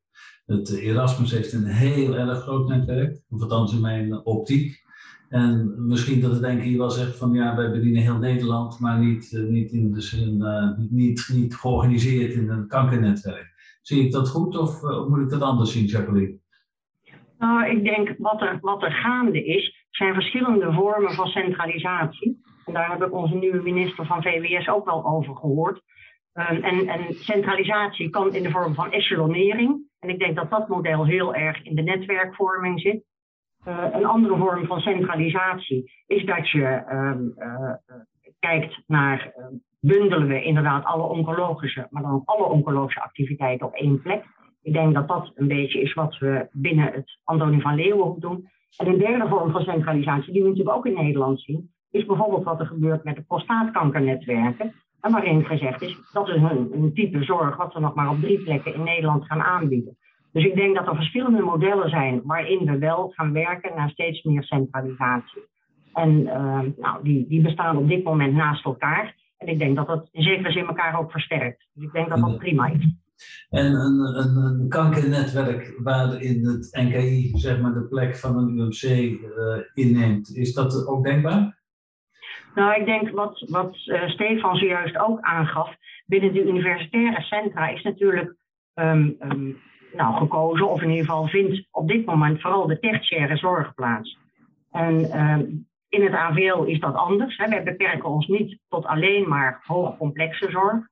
Het 0.47 0.71
Erasmus 0.71 1.31
heeft 1.31 1.53
een 1.53 1.65
heel 1.65 2.17
erg 2.17 2.43
groot 2.43 2.69
netwerk, 2.69 3.23
of 3.29 3.43
althans 3.43 3.73
in 3.73 3.81
mijn 3.81 4.25
optiek. 4.25 4.83
En 5.29 5.75
misschien 5.87 6.21
dat 6.21 6.33
het 6.33 6.43
NKI 6.43 6.79
wel 6.79 6.91
zegt 6.91 7.17
van 7.17 7.33
ja, 7.33 7.57
wij 7.57 7.71
bedienen 7.71 8.03
heel 8.03 8.19
Nederland, 8.19 8.79
maar 8.79 8.99
niet, 8.99 9.45
niet, 9.49 9.73
in 9.73 9.95
zin, 10.03 10.37
uh, 10.37 10.71
niet, 10.89 11.31
niet 11.33 11.55
georganiseerd 11.55 12.33
in 12.33 12.49
een 12.49 12.67
kankernetwerk. 12.67 13.79
Zie 13.83 14.05
ik 14.05 14.13
dat 14.13 14.29
goed 14.29 14.57
of 14.57 14.83
moet 15.09 15.21
ik 15.21 15.31
dat 15.31 15.43
anders 15.43 15.73
zien, 15.73 15.85
Jacqueline? 15.85 16.40
Nou, 17.41 17.71
ik 17.71 17.85
denk 17.85 18.15
wat 18.19 18.41
er, 18.41 18.59
wat 18.61 18.83
er 18.83 18.93
gaande 18.93 19.45
is, 19.45 19.87
zijn 19.91 20.15
verschillende 20.15 20.73
vormen 20.73 21.13
van 21.13 21.27
centralisatie. 21.27 22.41
En 22.65 22.73
daar 22.73 22.91
heb 22.91 23.03
ik 23.03 23.13
onze 23.13 23.35
nieuwe 23.35 23.63
minister 23.63 24.07
van 24.07 24.23
VWS 24.23 24.69
ook 24.69 24.85
wel 24.85 25.07
over 25.07 25.37
gehoord. 25.37 25.81
Um, 26.35 26.63
en, 26.63 26.89
en 26.89 27.15
centralisatie 27.15 28.11
kan 28.11 28.35
in 28.35 28.43
de 28.43 28.51
vorm 28.51 28.75
van 28.75 28.93
echelonering. 28.93 29.89
En 29.99 30.09
ik 30.09 30.19
denk 30.19 30.37
dat 30.37 30.51
dat 30.51 30.69
model 30.69 31.07
heel 31.07 31.35
erg 31.35 31.63
in 31.63 31.75
de 31.75 31.83
netwerkvorming 31.83 32.81
zit. 32.81 33.05
Uh, 33.69 33.85
een 33.93 34.07
andere 34.07 34.37
vorm 34.37 34.67
van 34.67 34.81
centralisatie 34.81 35.93
is 36.07 36.25
dat 36.25 36.51
je 36.51 36.83
um, 36.93 37.35
uh, 37.37 37.75
kijkt 38.39 38.83
naar 38.87 39.33
uh, 39.37 39.47
bundelen 39.81 40.29
we 40.29 40.43
inderdaad 40.43 40.85
alle 40.85 41.03
oncologische, 41.03 41.87
maar 41.91 42.03
dan 42.03 42.13
ook 42.13 42.29
alle 42.29 42.45
oncologische 42.45 43.03
activiteiten 43.03 43.67
op 43.67 43.75
één 43.75 44.03
plek. 44.03 44.25
Ik 44.63 44.73
denk 44.73 44.95
dat 44.95 45.09
dat 45.09 45.33
een 45.35 45.49
beetje 45.49 45.81
is 45.81 45.95
wat 45.95 46.19
we 46.19 46.49
binnen 46.53 46.93
het 46.93 47.19
Antonie 47.25 47.61
van 47.61 47.75
Leeuwenhoek 47.75 48.21
doen. 48.21 48.49
En 48.77 48.87
een 48.87 48.99
derde 48.99 49.29
vorm 49.29 49.51
van 49.51 49.63
centralisatie, 49.63 50.33
die 50.33 50.43
we 50.43 50.49
natuurlijk 50.49 50.77
ook 50.77 50.87
in 50.87 50.95
Nederland 50.95 51.41
zien, 51.41 51.71
is 51.91 52.05
bijvoorbeeld 52.05 52.45
wat 52.45 52.61
er 52.61 52.67
gebeurt 52.67 53.05
met 53.05 53.17
de 53.17 53.23
prostaatkanternetwerken. 53.23 54.73
En 55.01 55.13
waarin 55.13 55.45
gezegd 55.45 55.83
is, 55.83 56.11
dat 56.13 56.29
is 56.29 56.35
een, 56.35 56.73
een 56.73 56.95
type 56.95 57.25
zorg 57.25 57.57
wat 57.57 57.75
we 57.75 57.81
nog 57.81 57.95
maar 57.95 58.11
op 58.11 58.21
drie 58.21 58.43
plekken 58.43 58.75
in 58.75 58.83
Nederland 58.83 59.25
gaan 59.25 59.43
aanbieden. 59.43 59.97
Dus 60.33 60.45
ik 60.45 60.55
denk 60.55 60.77
dat 60.77 60.87
er 60.87 60.95
verschillende 60.95 61.43
modellen 61.43 61.91
zijn 61.91 62.21
waarin 62.25 62.65
we 62.65 62.79
wel 62.79 63.09
gaan 63.09 63.33
werken 63.33 63.77
naar 63.77 63.91
steeds 63.91 64.23
meer 64.23 64.43
centralisatie. 64.43 65.43
En 65.93 66.11
uh, 66.21 66.61
nou, 66.77 67.03
die, 67.03 67.27
die 67.29 67.43
bestaan 67.43 67.77
op 67.77 67.89
dit 67.89 68.05
moment 68.05 68.35
naast 68.35 68.65
elkaar. 68.65 69.15
En 69.39 69.49
ik 69.49 69.59
denk 69.59 69.77
dat 69.77 69.87
dat 69.87 70.09
in 70.13 70.23
zekere 70.23 70.53
zin 70.53 70.67
elkaar 70.67 70.99
ook 70.99 71.11
versterkt. 71.11 71.67
Dus 71.75 71.85
ik 71.85 71.93
denk 71.93 72.09
dat 72.09 72.21
dat 72.21 72.39
prima 72.39 72.67
is. 72.67 72.95
En 73.51 73.67
een, 73.67 74.17
een, 74.17 74.37
een 74.37 74.69
kankernetwerk 74.69 75.75
waarin 75.79 76.47
het 76.47 76.69
NKI 76.73 77.31
zeg 77.35 77.61
maar, 77.61 77.75
de 77.75 77.87
plek 77.89 78.17
van 78.17 78.37
een 78.37 78.59
UMC 78.59 78.83
uh, 78.83 79.59
inneemt, 79.75 80.37
is 80.37 80.55
dat 80.55 80.87
ook 80.87 81.05
denkbaar? 81.05 81.59
Nou, 82.55 82.81
ik 82.81 82.87
denk 82.87 83.11
wat, 83.11 83.45
wat 83.49 83.77
uh, 83.87 84.09
Stefan 84.09 84.57
zojuist 84.57 84.99
ook 84.99 85.21
aangaf, 85.21 85.77
binnen 86.07 86.33
de 86.33 86.49
universitaire 86.49 87.21
centra 87.21 87.69
is 87.69 87.83
natuurlijk 87.83 88.35
um, 88.75 89.17
um, 89.21 89.59
nou, 89.93 90.17
gekozen, 90.17 90.69
of 90.69 90.83
in 90.83 90.91
ieder 90.91 91.05
geval 91.05 91.27
vindt 91.27 91.67
op 91.71 91.89
dit 91.89 92.05
moment 92.05 92.41
vooral 92.41 92.67
de 92.67 92.79
tertiaire 92.79 93.37
zorg 93.37 93.75
plaats. 93.75 94.19
En 94.71 95.21
um, 95.21 95.69
in 95.89 96.03
het 96.03 96.13
AVL 96.13 96.63
is 96.63 96.81
dat 96.81 96.95
anders. 96.95 97.37
Hè. 97.37 97.49
Wij 97.49 97.63
beperken 97.63 98.09
ons 98.09 98.27
niet 98.27 98.59
tot 98.69 98.87
alleen 98.87 99.29
maar 99.29 99.61
hoogcomplexe 99.63 100.51
zorg. 100.51 100.89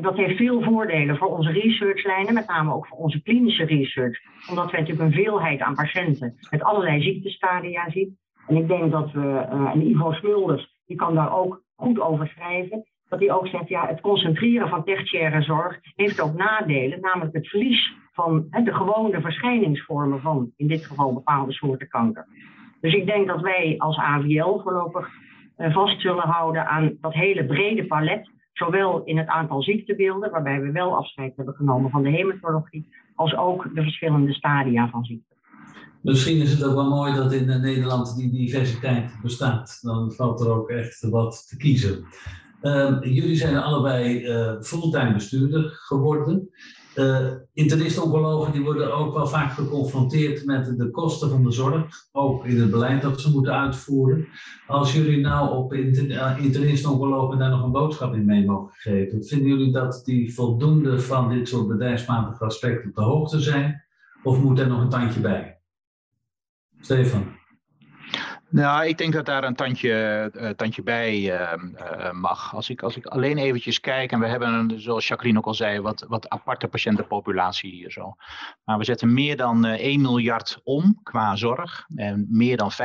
Dat 0.00 0.16
heeft 0.16 0.36
veel 0.36 0.62
voordelen 0.62 1.16
voor 1.16 1.36
onze 1.36 1.50
researchlijnen, 1.50 2.34
met 2.34 2.46
name 2.46 2.74
ook 2.74 2.86
voor 2.86 2.98
onze 2.98 3.22
klinische 3.22 3.64
research. 3.64 4.20
Omdat 4.48 4.70
wij 4.70 4.80
natuurlijk 4.80 5.08
een 5.08 5.22
veelheid 5.22 5.60
aan 5.60 5.74
patiënten 5.74 6.34
met 6.50 6.62
allerlei 6.62 7.02
ziektestadia 7.02 7.90
zien. 7.90 8.18
En 8.46 8.56
ik 8.56 8.68
denk 8.68 8.90
dat 8.90 9.10
we, 9.12 9.20
uh, 9.20 9.70
en 9.74 9.86
Ivo 9.86 10.12
Smulders, 10.12 10.80
die 10.86 10.96
kan 10.96 11.14
daar 11.14 11.36
ook 11.36 11.62
goed 11.76 12.00
over 12.00 12.26
schrijven, 12.26 12.84
dat 13.08 13.18
hij 13.18 13.32
ook 13.32 13.46
zegt, 13.46 13.68
ja, 13.68 13.86
het 13.86 14.00
concentreren 14.00 14.68
van 14.68 14.84
tertiaire 14.84 15.42
zorg 15.42 15.78
heeft 15.96 16.20
ook 16.20 16.34
nadelen, 16.34 17.00
namelijk 17.00 17.34
het 17.34 17.48
verlies 17.48 17.92
van 18.12 18.46
de 18.50 18.74
gewone 18.74 19.20
verschijningsvormen 19.20 20.20
van, 20.20 20.52
in 20.56 20.66
dit 20.66 20.86
geval, 20.86 21.12
bepaalde 21.12 21.52
soorten 21.52 21.88
kanker. 21.88 22.26
Dus 22.80 22.94
ik 22.94 23.06
denk 23.06 23.26
dat 23.26 23.40
wij 23.40 23.74
als 23.78 23.96
AVL 23.96 24.58
voorlopig 24.58 25.08
vast 25.56 26.00
zullen 26.00 26.28
houden 26.28 26.66
aan 26.66 26.96
dat 27.00 27.12
hele 27.12 27.46
brede 27.46 27.86
palet 27.86 28.30
Zowel 28.52 29.04
in 29.04 29.18
het 29.18 29.28
aantal 29.28 29.62
ziektebeelden, 29.62 30.30
waarbij 30.30 30.60
we 30.60 30.70
wel 30.70 30.96
afscheid 30.96 31.36
hebben 31.36 31.54
genomen 31.54 31.90
van 31.90 32.02
de 32.02 32.10
hematologie, 32.10 32.88
als 33.14 33.36
ook 33.36 33.74
de 33.74 33.82
verschillende 33.82 34.32
stadia 34.32 34.88
van 34.88 35.04
ziekte. 35.04 35.34
Misschien 36.02 36.40
is 36.40 36.50
het 36.50 36.64
ook 36.64 36.74
wel 36.74 36.88
mooi 36.88 37.14
dat 37.14 37.32
in 37.32 37.60
Nederland 37.60 38.16
die 38.16 38.30
diversiteit 38.30 39.18
bestaat. 39.22 39.78
Dan 39.82 40.12
valt 40.12 40.40
er 40.40 40.50
ook 40.50 40.68
echt 40.70 41.08
wat 41.08 41.48
te 41.48 41.56
kiezen. 41.56 42.04
Uh, 42.62 42.98
jullie 43.00 43.36
zijn 43.36 43.56
allebei 43.56 44.26
uh, 44.26 44.60
fulltime 44.60 45.12
bestuurder 45.12 45.70
geworden. 45.70 46.50
Uh, 46.96 48.52
die 48.52 48.62
worden 48.62 48.94
ook 48.94 49.14
wel 49.14 49.26
vaak 49.26 49.52
geconfronteerd 49.52 50.44
met 50.44 50.78
de 50.78 50.90
kosten 50.90 51.30
van 51.30 51.44
de 51.44 51.50
zorg, 51.50 52.08
ook 52.12 52.46
in 52.46 52.60
het 52.60 52.70
beleid 52.70 53.02
dat 53.02 53.20
ze 53.20 53.30
moeten 53.30 53.52
uitvoeren. 53.52 54.26
Als 54.66 54.92
jullie 54.92 55.20
nou 55.20 55.56
op 55.56 55.74
internist-oncologen 55.74 57.38
daar 57.38 57.50
nog 57.50 57.62
een 57.62 57.72
boodschap 57.72 58.14
in 58.14 58.24
mee 58.24 58.44
mogen 58.44 58.74
geven, 58.74 59.24
vinden 59.24 59.48
jullie 59.48 59.72
dat 59.72 60.02
die 60.04 60.34
voldoende 60.34 61.00
van 61.00 61.28
dit 61.28 61.48
soort 61.48 61.68
bedrijfsmatige 61.68 62.44
aspecten 62.44 62.88
op 62.88 62.94
de 62.94 63.02
hoogte 63.02 63.40
zijn, 63.40 63.82
of 64.22 64.42
moet 64.42 64.58
er 64.58 64.68
nog 64.68 64.80
een 64.80 64.88
tandje 64.88 65.20
bij? 65.20 65.60
Stefan. 66.80 67.40
Nou, 68.52 68.86
ik 68.86 68.98
denk 68.98 69.12
dat 69.12 69.26
daar 69.26 69.44
een 69.44 69.54
tandje, 69.54 70.30
uh, 70.34 70.48
tandje 70.48 70.82
bij 70.82 71.20
uh, 71.20 72.10
mag. 72.10 72.54
Als 72.54 72.70
ik, 72.70 72.82
als 72.82 72.96
ik 72.96 73.06
alleen 73.06 73.38
eventjes 73.38 73.80
kijk, 73.80 74.12
en 74.12 74.20
we 74.20 74.26
hebben, 74.26 74.52
een, 74.52 74.80
zoals 74.80 75.08
Jacqueline 75.08 75.38
ook 75.38 75.46
al 75.46 75.54
zei, 75.54 75.80
wat, 75.80 76.04
wat 76.08 76.28
aparte 76.28 76.68
patiëntenpopulatie 76.68 77.70
hier 77.70 77.90
zo. 77.90 78.14
Maar 78.64 78.78
we 78.78 78.84
zetten 78.84 79.14
meer 79.14 79.36
dan 79.36 79.66
uh, 79.66 79.72
1 79.72 80.00
miljard 80.00 80.60
om 80.64 81.00
qua 81.02 81.36
zorg. 81.36 81.86
En 81.94 82.26
meer 82.30 82.56
dan 82.56 82.70
25% 82.72 82.76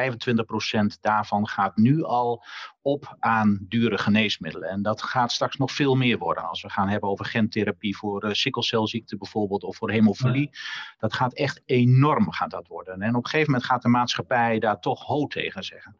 daarvan 1.01 1.47
gaat 1.47 1.77
nu 1.77 2.03
al 2.03 2.43
op 2.87 3.15
aan 3.19 3.65
dure 3.69 3.97
geneesmiddelen. 3.97 4.69
En 4.69 4.81
dat 4.81 5.01
gaat 5.01 5.31
straks 5.31 5.57
nog 5.57 5.71
veel 5.71 5.95
meer 5.95 6.17
worden. 6.17 6.49
Als 6.49 6.61
we 6.61 6.69
gaan 6.69 6.89
hebben 6.89 7.09
over 7.09 7.25
gentherapie 7.25 7.97
voor 7.97 8.25
uh, 8.25 8.31
sikkelcelziekte 8.31 9.17
bijvoorbeeld 9.17 9.63
of 9.63 9.77
voor 9.77 9.91
hemofilie. 9.91 10.49
Dat 10.97 11.13
gaat 11.13 11.33
echt 11.33 11.61
enorm 11.65 12.31
gaat 12.31 12.51
dat 12.51 12.67
worden. 12.67 13.01
En 13.01 13.15
op 13.15 13.23
een 13.23 13.29
gegeven 13.29 13.51
moment 13.51 13.69
gaat 13.69 13.81
de 13.81 13.87
maatschappij 13.87 14.59
daar 14.59 14.79
toch 14.79 15.05
ho 15.05 15.27
tegen 15.27 15.63
zeggen. 15.63 15.97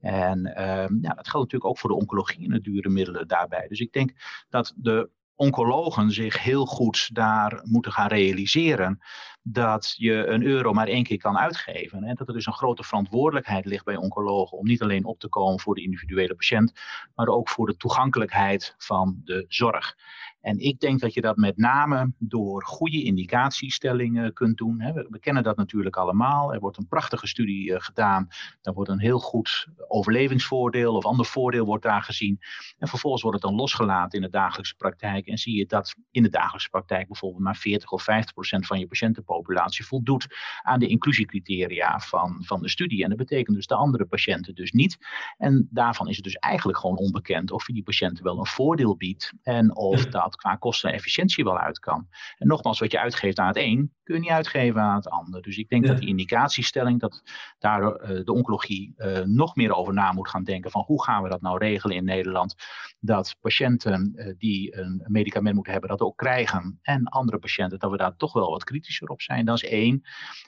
En 0.00 0.38
uh, 0.46 1.02
ja, 1.02 1.14
dat 1.14 1.28
geldt 1.28 1.52
natuurlijk 1.52 1.64
ook 1.64 1.78
voor 1.78 1.90
de 1.90 1.96
oncologie 1.96 2.44
en 2.44 2.50
de 2.50 2.60
dure 2.60 2.88
middelen 2.88 3.28
daarbij. 3.28 3.68
Dus 3.68 3.80
ik 3.80 3.92
denk 3.92 4.12
dat 4.48 4.72
de 4.76 5.10
oncologen 5.34 6.10
zich 6.10 6.42
heel 6.42 6.66
goed 6.66 7.14
daar 7.14 7.60
moeten 7.64 7.92
gaan 7.92 8.08
realiseren 8.08 8.98
dat 9.46 9.94
je 9.96 10.26
een 10.26 10.42
euro 10.42 10.72
maar 10.72 10.86
één 10.86 11.02
keer 11.02 11.18
kan 11.18 11.38
uitgeven. 11.38 12.04
En 12.04 12.14
dat 12.14 12.28
er 12.28 12.34
dus 12.34 12.46
een 12.46 12.52
grote 12.52 12.82
verantwoordelijkheid 12.82 13.64
ligt 13.64 13.84
bij 13.84 13.96
oncologen 13.96 14.58
om 14.58 14.66
niet 14.66 14.82
alleen 14.82 15.04
op 15.04 15.18
te 15.18 15.28
komen 15.28 15.60
voor 15.60 15.74
de 15.74 15.82
individuele 15.82 16.34
patiënt, 16.34 16.72
maar 17.14 17.28
ook 17.28 17.48
voor 17.48 17.66
de 17.66 17.76
toegankelijkheid 17.76 18.74
van 18.78 19.20
de 19.24 19.44
zorg. 19.48 19.96
En 20.44 20.58
ik 20.58 20.80
denk 20.80 21.00
dat 21.00 21.14
je 21.14 21.20
dat 21.20 21.36
met 21.36 21.56
name 21.56 22.12
door 22.18 22.64
goede 22.64 23.02
indicatiestellingen 23.02 24.32
kunt 24.32 24.56
doen. 24.56 24.76
We, 25.08 25.18
kennen 25.20 25.42
dat 25.42 25.56
natuurlijk 25.56 25.96
allemaal. 25.96 26.54
Er 26.54 26.60
wordt 26.60 26.76
een 26.76 26.88
prachtige 26.88 27.26
studie 27.26 27.70
uh, 27.70 27.76
gedaan. 27.80 28.28
Daar 28.60 28.74
wordt 28.74 28.90
een 28.90 29.00
heel 29.00 29.18
goed 29.18 29.66
overlevingsvoordeel 29.88 30.96
of 30.96 31.04
ander 31.04 31.26
voordeel 31.26 31.64
wordt 31.64 31.84
daar 31.84 32.02
gezien. 32.02 32.40
En 32.78 32.88
vervolgens 32.88 33.22
wordt 33.22 33.42
het 33.42 33.50
dan 33.50 33.58
losgelaten 33.58 34.18
in 34.18 34.24
de 34.24 34.30
dagelijkse 34.30 34.74
praktijk. 34.76 35.26
En 35.26 35.38
zie 35.38 35.56
je 35.56 35.66
dat 35.66 35.94
in 36.10 36.22
de 36.22 36.28
dagelijkse 36.28 36.70
praktijk 36.70 37.06
bijvoorbeeld 37.06 37.42
maar 37.42 37.56
40 37.56 37.90
of 37.90 38.02
50 38.02 38.34
procent 38.34 38.66
van 38.66 38.78
je 38.78 38.86
patiëntenpopulatie 39.34 39.86
voldoet 39.86 40.26
aan 40.62 40.78
de 40.78 40.86
inclusiecriteria 40.86 41.98
van, 41.98 42.44
van 42.44 42.62
de 42.62 42.68
studie. 42.68 43.02
En 43.02 43.08
dat 43.08 43.18
betekent 43.18 43.56
dus 43.56 43.66
de 43.66 43.74
andere 43.74 44.04
patiënten 44.04 44.54
dus 44.54 44.72
niet. 44.72 44.98
En 45.36 45.68
daarvan 45.70 46.08
is 46.08 46.16
het 46.16 46.24
dus 46.24 46.34
eigenlijk 46.34 46.78
gewoon 46.78 46.96
onbekend 46.96 47.50
of 47.50 47.66
je 47.66 47.72
die 47.72 47.82
patiënten 47.82 48.24
wel 48.24 48.38
een 48.38 48.46
voordeel 48.46 48.96
biedt 48.96 49.32
en 49.42 49.76
of 49.76 50.06
dat 50.06 50.36
qua 50.36 50.56
kosten 50.56 50.88
en 50.88 50.94
efficiëntie 50.94 51.44
wel 51.44 51.58
uit 51.58 51.78
kan. 51.78 52.08
En 52.38 52.46
nogmaals, 52.46 52.78
wat 52.78 52.90
je 52.90 53.00
uitgeeft 53.00 53.38
aan 53.38 53.46
het 53.46 53.56
een, 53.56 53.92
kun 54.02 54.14
je 54.14 54.20
niet 54.20 54.30
uitgeven 54.30 54.80
aan 54.80 54.96
het 54.96 55.08
ander. 55.08 55.42
Dus 55.42 55.56
ik 55.56 55.68
denk 55.68 55.86
dat 55.86 55.98
die 55.98 56.08
indicatiestelling, 56.08 57.00
dat 57.00 57.22
daar 57.58 57.82
uh, 57.82 58.24
de 58.24 58.32
oncologie 58.32 58.94
uh, 58.96 59.20
nog 59.20 59.54
meer 59.56 59.74
over 59.74 59.94
na 59.94 60.12
moet 60.12 60.28
gaan 60.28 60.44
denken 60.44 60.70
van 60.70 60.82
hoe 60.82 61.02
gaan 61.02 61.22
we 61.22 61.28
dat 61.28 61.40
nou 61.40 61.58
regelen 61.58 61.96
in 61.96 62.04
Nederland. 62.04 62.54
Dat 63.00 63.36
patiënten 63.40 64.12
uh, 64.14 64.34
die 64.38 64.76
een 64.76 65.04
medicament 65.06 65.54
moeten 65.54 65.72
hebben, 65.72 65.90
dat 65.90 66.00
ook 66.00 66.16
krijgen. 66.16 66.78
En 66.82 67.04
andere 67.04 67.38
patiënten, 67.38 67.78
dat 67.78 67.90
we 67.90 67.96
daar 67.96 68.16
toch 68.16 68.32
wel 68.32 68.50
wat 68.50 68.64
kritischer 68.64 69.08
op 69.08 69.20
zijn. 69.24 69.44
Dat 69.44 69.62
is 69.62 69.70
één. 69.70 70.02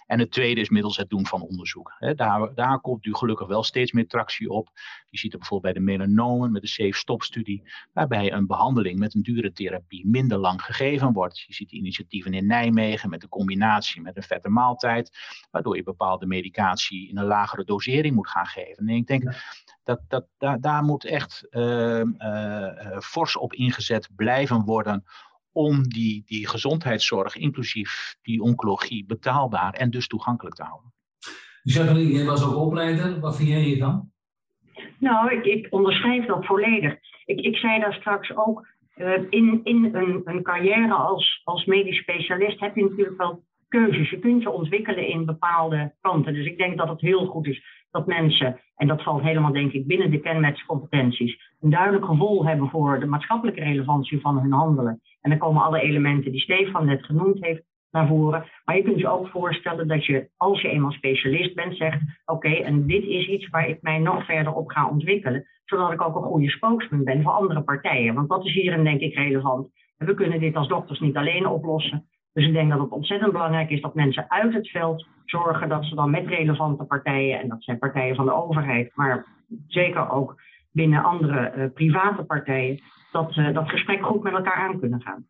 En 0.07 0.19
het 0.19 0.31
tweede 0.31 0.61
is 0.61 0.69
middels 0.69 0.97
het 0.97 1.09
doen 1.09 1.27
van 1.27 1.43
onderzoek. 1.43 1.95
He, 1.99 2.15
daar, 2.15 2.55
daar 2.55 2.81
komt 2.81 3.05
nu 3.05 3.15
gelukkig 3.15 3.47
wel 3.47 3.63
steeds 3.63 3.93
meer 3.93 4.07
tractie 4.07 4.51
op. 4.51 4.71
Je 5.11 5.19
ziet 5.19 5.31
het 5.31 5.41
bijvoorbeeld 5.41 5.75
bij 5.75 5.83
de 5.83 5.91
melanomen 5.91 6.53
met 6.53 6.63
de 6.63 6.69
Safe 6.69 6.93
Stop 6.93 7.23
studie, 7.23 7.63
waarbij 7.93 8.33
een 8.33 8.47
behandeling 8.47 8.99
met 8.99 9.15
een 9.15 9.23
dure 9.23 9.53
therapie 9.53 10.07
minder 10.07 10.39
lang 10.39 10.63
gegeven 10.63 11.13
wordt. 11.13 11.39
Je 11.41 11.55
ziet 11.55 11.73
initiatieven 11.73 12.35
in 12.35 12.47
Nijmegen 12.47 13.11
met 13.11 13.21
de 13.21 13.29
combinatie 13.29 14.01
met 14.01 14.17
een 14.17 14.23
vette 14.23 14.49
maaltijd, 14.49 15.19
waardoor 15.51 15.77
je 15.77 15.83
bepaalde 15.83 16.27
medicatie 16.27 17.09
in 17.09 17.19
een 17.19 17.25
lagere 17.25 17.65
dosering 17.65 18.15
moet 18.15 18.29
gaan 18.29 18.47
geven. 18.47 18.87
En 18.87 18.95
ik 18.95 19.07
denk 19.07 19.35
dat, 19.85 20.01
dat 20.09 20.27
daar, 20.39 20.61
daar 20.61 20.83
moet 20.83 21.05
echt 21.05 21.47
uh, 21.51 22.01
uh, 22.01 22.99
fors 22.99 23.37
op 23.37 23.53
ingezet 23.53 24.09
blijven 24.17 24.65
worden 24.65 25.05
om 25.57 25.83
die, 25.83 26.23
die 26.27 26.49
gezondheidszorg, 26.49 27.37
inclusief 27.37 28.17
die 28.23 28.41
oncologie, 28.41 29.07
betaalbaar 29.07 29.73
en 29.73 29.91
dus 29.91 30.07
toegankelijk 30.07 30.55
te 30.55 30.63
houden. 30.63 30.93
Jacqueline, 31.63 32.13
jij 32.13 32.25
was 32.25 32.45
ook 32.45 32.57
opleider. 32.57 33.21
Wat 33.21 33.37
vind 33.37 33.49
jij 33.49 33.61
hiervan? 33.61 34.11
Nou, 34.99 35.35
ik, 35.35 35.45
ik 35.45 35.67
onderschrijf 35.71 36.27
dat 36.27 36.47
volledig. 36.47 36.95
Ik, 37.25 37.41
ik 37.41 37.57
zei 37.57 37.81
daar 37.81 37.95
straks 37.95 38.37
ook, 38.37 38.67
uh, 38.97 39.13
in, 39.31 39.61
in 39.65 39.95
een, 39.95 40.21
een 40.25 40.43
carrière 40.43 40.95
als, 40.95 41.41
als 41.45 41.65
medisch 41.65 41.99
specialist 41.99 42.61
heb 42.61 42.77
je 42.77 42.83
natuurlijk 42.83 43.19
wel 43.19 43.45
keuzes. 43.69 44.11
Je 44.11 44.19
kunt 44.19 44.43
je 44.43 44.51
ontwikkelen 44.51 45.09
in 45.09 45.25
bepaalde 45.25 45.95
kanten. 46.01 46.35
Dus 46.35 46.47
ik 46.47 46.59
denk 46.59 46.79
dat 46.79 46.89
het 46.89 47.01
heel 47.01 47.27
goed 47.27 47.47
is 47.47 47.63
dat 47.91 48.07
mensen, 48.07 48.61
en 48.77 48.87
dat 48.87 49.03
valt 49.03 49.23
helemaal 49.23 49.53
denk 49.53 49.73
ik 49.73 49.87
binnen 49.87 50.11
de 50.11 50.21
kenmerkscompetenties, 50.21 51.55
een 51.61 51.71
duidelijk 51.71 52.05
gevoel 52.05 52.47
hebben 52.47 52.69
voor 52.69 53.01
de 53.01 53.07
maatschappelijke 53.07 53.61
relevantie 53.61 54.21
van 54.21 54.39
hun 54.39 54.53
handelen. 54.53 55.01
En 55.27 55.33
dan 55.33 55.41
komen 55.41 55.63
alle 55.63 55.81
elementen 55.81 56.33
die 56.33 56.41
Stefan 56.41 56.87
net 56.87 57.05
genoemd 57.05 57.45
heeft 57.45 57.63
naar 57.91 58.07
voren. 58.07 58.45
Maar 58.65 58.77
je 58.77 58.83
kunt 58.83 58.99
je 58.99 59.09
ook 59.09 59.29
voorstellen 59.29 59.89
dat 59.89 60.05
je, 60.05 60.29
als 60.37 60.61
je 60.61 60.69
eenmaal 60.69 60.91
specialist 60.91 61.55
bent, 61.55 61.77
zegt: 61.77 62.01
Oké, 62.25 62.49
en 62.49 62.87
dit 62.87 63.05
is 63.05 63.27
iets 63.27 63.49
waar 63.49 63.69
ik 63.69 63.83
mij 63.83 63.99
nog 63.99 64.25
verder 64.25 64.53
op 64.53 64.71
ga 64.71 64.89
ontwikkelen, 64.89 65.47
zodat 65.65 65.93
ik 65.93 66.03
ook 66.03 66.17
een 66.17 66.23
goede 66.23 66.51
spokesman 66.51 67.05
ben 67.05 67.23
voor 67.23 67.33
andere 67.33 67.63
partijen. 67.63 68.15
Want 68.15 68.29
dat 68.29 68.45
is 68.45 68.53
hierin, 68.53 68.85
denk 68.85 69.01
ik, 69.01 69.15
relevant. 69.15 69.69
En 69.99 70.07
we 70.07 70.15
kunnen 70.15 70.41
dit 70.41 70.57
als 70.57 70.69
dokters 70.69 71.01
niet 71.01 71.17
alleen 71.17 71.47
oplossen. 71.47 72.07
Dus 72.33 72.47
ik 72.47 72.53
denk 72.53 72.71
dat 72.71 72.81
het 72.81 72.91
ontzettend 72.91 73.33
belangrijk 73.33 73.71
is 73.71 73.81
dat 73.81 73.95
mensen 73.95 74.31
uit 74.31 74.55
het 74.55 74.71
veld 74.71 75.07
zorgen 75.25 75.69
dat 75.69 75.85
ze 75.85 75.95
dan 75.95 76.11
met 76.11 76.27
relevante 76.27 76.85
partijen, 76.85 77.41
en 77.41 77.49
dat 77.49 77.63
zijn 77.63 77.79
partijen 77.79 78.17
van 78.17 78.25
de 78.25 78.35
overheid, 78.35 78.91
maar 78.95 79.27
zeker 79.67 80.11
ook 80.11 80.43
binnen 80.73 81.05
andere 81.05 81.53
uh, 81.57 81.65
private 81.75 82.25
partijen, 82.25 82.81
dat, 83.17 83.37
uh, 83.37 83.55
dat 83.55 83.69
gesprek 83.69 84.05
goed 84.05 84.23
met 84.23 84.33
elkaar 84.33 84.69
aan 84.69 84.81
kunnen 84.81 85.03
gaan. 85.03 85.27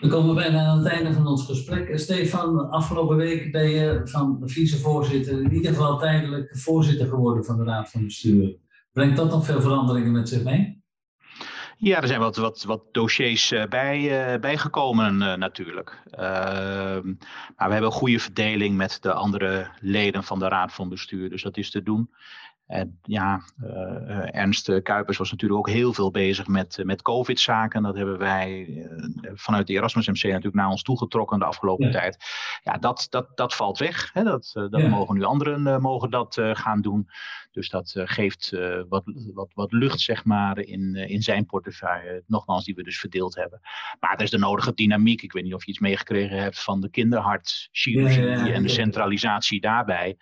We 0.00 0.08
komen 0.08 0.34
bijna 0.34 0.66
aan 0.66 0.78
het 0.78 0.86
einde 0.86 1.12
van 1.12 1.26
ons 1.26 1.46
gesprek. 1.46 1.98
Stefan, 1.98 2.70
afgelopen 2.70 3.16
week 3.16 3.52
ben 3.52 3.70
je 3.70 4.00
van 4.04 4.42
vicevoorzitter, 4.44 5.42
in 5.42 5.52
ieder 5.52 5.70
geval 5.70 5.98
tijdelijk 5.98 6.56
voorzitter 6.56 7.06
geworden 7.06 7.44
van 7.44 7.56
de 7.56 7.64
Raad 7.64 7.90
van 7.90 8.04
Bestuur. 8.04 8.56
Brengt 8.92 9.16
dat 9.16 9.30
nog 9.30 9.44
veel 9.44 9.60
veranderingen 9.60 10.12
met 10.12 10.28
zich 10.28 10.44
mee? 10.44 10.84
Ja, 11.78 12.00
er 12.00 12.08
zijn 12.08 12.20
wat, 12.20 12.36
wat, 12.36 12.62
wat 12.62 12.82
dossiers 12.92 13.52
uh, 13.52 13.64
bij, 13.64 14.32
uh, 14.34 14.40
bijgekomen 14.40 15.20
uh, 15.20 15.34
natuurlijk. 15.34 16.02
Ehm, 16.10 17.14
maar 17.56 17.66
we 17.66 17.72
hebben 17.72 17.84
een 17.84 17.90
goede 17.90 18.18
verdeling 18.18 18.76
met 18.76 18.98
de 19.02 19.12
andere 19.12 19.68
leden 19.80 20.24
van 20.24 20.38
de 20.38 20.48
Raad 20.48 20.72
van 20.72 20.88
Bestuur, 20.88 21.30
dus 21.30 21.42
dat 21.42 21.56
is 21.56 21.70
te 21.70 21.82
doen. 21.82 22.10
En 22.66 22.98
ja, 23.02 23.42
uh, 23.62 24.34
Ernst 24.34 24.82
Kuipers 24.82 25.18
was 25.18 25.30
natuurlijk 25.30 25.60
ook 25.60 25.74
heel 25.74 25.92
veel 25.92 26.10
bezig 26.10 26.46
met, 26.46 26.80
met 26.82 27.02
COVID-zaken. 27.02 27.82
Dat 27.82 27.96
hebben 27.96 28.18
wij 28.18 28.66
uh, 28.66 29.30
vanuit 29.34 29.66
de 29.66 29.72
Erasmus 29.72 30.06
MC 30.06 30.22
natuurlijk 30.22 30.54
naar 30.54 30.68
ons 30.68 30.82
toegetrokken 30.82 31.38
de 31.38 31.44
afgelopen 31.44 31.86
ja. 31.86 31.92
tijd. 31.92 32.16
Ja, 32.62 32.72
dat, 32.72 33.06
dat, 33.10 33.36
dat 33.36 33.54
valt 33.54 33.78
weg. 33.78 34.10
Hè? 34.12 34.22
Dat, 34.22 34.50
dat 34.52 34.80
ja. 34.80 34.88
mogen 34.88 35.14
nu 35.14 35.22
anderen 35.22 35.82
mogen 35.82 36.10
dat 36.10 36.40
gaan 36.52 36.80
doen. 36.80 37.08
Dus 37.50 37.68
dat 37.68 37.92
geeft 37.94 38.56
wat, 38.88 39.04
wat, 39.34 39.50
wat 39.54 39.72
lucht, 39.72 40.00
zeg 40.00 40.24
maar, 40.24 40.58
in, 40.58 40.94
in 40.94 41.22
zijn 41.22 41.46
portefeuille. 41.46 42.22
Nogmaals, 42.26 42.64
die 42.64 42.74
we 42.74 42.82
dus 42.82 42.98
verdeeld 42.98 43.34
hebben. 43.34 43.60
Maar 44.00 44.14
er 44.14 44.22
is 44.22 44.30
de 44.30 44.38
nodige 44.38 44.74
dynamiek. 44.74 45.22
Ik 45.22 45.32
weet 45.32 45.44
niet 45.44 45.54
of 45.54 45.64
je 45.64 45.70
iets 45.70 45.80
meegekregen 45.80 46.38
hebt 46.38 46.62
van 46.62 46.80
de 46.80 46.90
kinderhartchirurgie 46.90 48.52
en 48.52 48.62
de 48.62 48.68
centralisatie 48.68 49.60
daarbij 49.60 50.16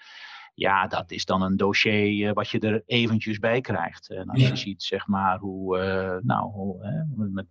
ja, 0.54 0.86
dat 0.86 1.10
is 1.10 1.24
dan 1.24 1.42
een 1.42 1.56
dossier 1.56 2.28
uh, 2.28 2.32
wat 2.32 2.48
je 2.48 2.58
er 2.58 2.82
eventjes 2.86 3.38
bij 3.38 3.60
krijgt. 3.60 4.10
En 4.10 4.28
als 4.28 4.40
ja. 4.40 4.48
je 4.48 4.56
ziet, 4.56 4.82
zeg 4.82 5.06
maar, 5.06 5.38
hoe, 5.38 5.78
uh, 5.78 6.16
nou, 6.26 6.50
hoe, 6.50 7.04
uh, 7.16 7.26
met, 7.32 7.46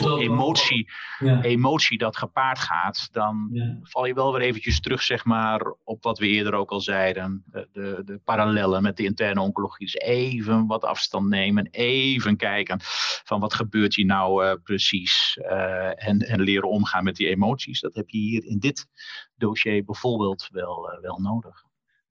hoe 0.00 0.20
emotie, 0.20 0.90
ja. 1.18 1.42
emotie 1.42 1.98
dat 1.98 2.16
gepaard 2.16 2.58
gaat, 2.58 3.08
dan 3.12 3.48
ja. 3.52 3.78
val 3.82 4.06
je 4.06 4.14
wel 4.14 4.32
weer 4.32 4.40
eventjes 4.40 4.80
terug, 4.80 5.02
zeg 5.02 5.24
maar, 5.24 5.74
op 5.84 6.02
wat 6.02 6.18
we 6.18 6.26
eerder 6.26 6.54
ook 6.54 6.70
al 6.70 6.80
zeiden. 6.80 7.44
De, 7.46 7.68
de, 7.72 8.02
de 8.04 8.20
parallellen 8.24 8.82
met 8.82 8.96
de 8.96 9.04
interne 9.04 9.40
oncologie. 9.40 9.86
Dus 9.86 9.94
even 9.94 10.66
wat 10.66 10.84
afstand 10.84 11.28
nemen, 11.28 11.68
even 11.70 12.36
kijken 12.36 12.78
van 13.24 13.40
wat 13.40 13.54
gebeurt 13.54 13.94
hier 13.94 14.06
nou 14.06 14.58
precies. 14.58 15.38
en, 15.94 16.18
en 16.18 16.40
leren 16.40 16.68
omgaan 16.68 17.04
met 17.04 17.16
die 17.16 17.28
emoties. 17.28 17.80
Dat 17.80 17.94
heb 17.94 18.08
je 18.08 18.18
hier 18.18 18.44
in 18.44 18.58
dit 18.58 18.86
dossier 19.36 19.84
bijvoorbeeld 19.84 20.48
wel, 20.52 20.98
wel 21.00 21.18
nodig. 21.18 21.64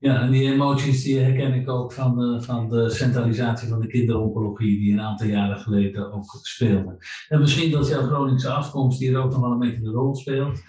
Ja, 0.04 0.22
en 0.22 0.32
die 0.32 0.52
emoties 0.52 1.04
die 1.04 1.20
herken 1.20 1.54
ik 1.54 1.70
ook 1.70 1.94
van 1.94 2.18
de, 2.18 2.42
van 2.42 2.70
de 2.70 2.90
centralisatie 2.90 3.68
van 3.70 3.80
de 3.80 3.88
kinderoncologie, 3.88 4.80
die 4.80 4.94
een 4.94 5.02
aantal 5.02 5.28
jaren 5.28 5.58
geleden 5.58 6.14
ook 6.14 6.40
speelde. 6.42 6.98
En 7.28 7.40
misschien 7.40 7.72
dat 7.72 7.88
jouw 7.88 8.02
Groningse 8.02 8.50
afkomst 8.50 9.00
hier 9.00 9.18
ook 9.18 9.32
nog 9.32 9.40
wel 9.40 9.52
een 9.52 9.60
beetje 9.60 9.86
een 9.86 9.94
rol 9.94 10.16
speelt. 10.16 10.62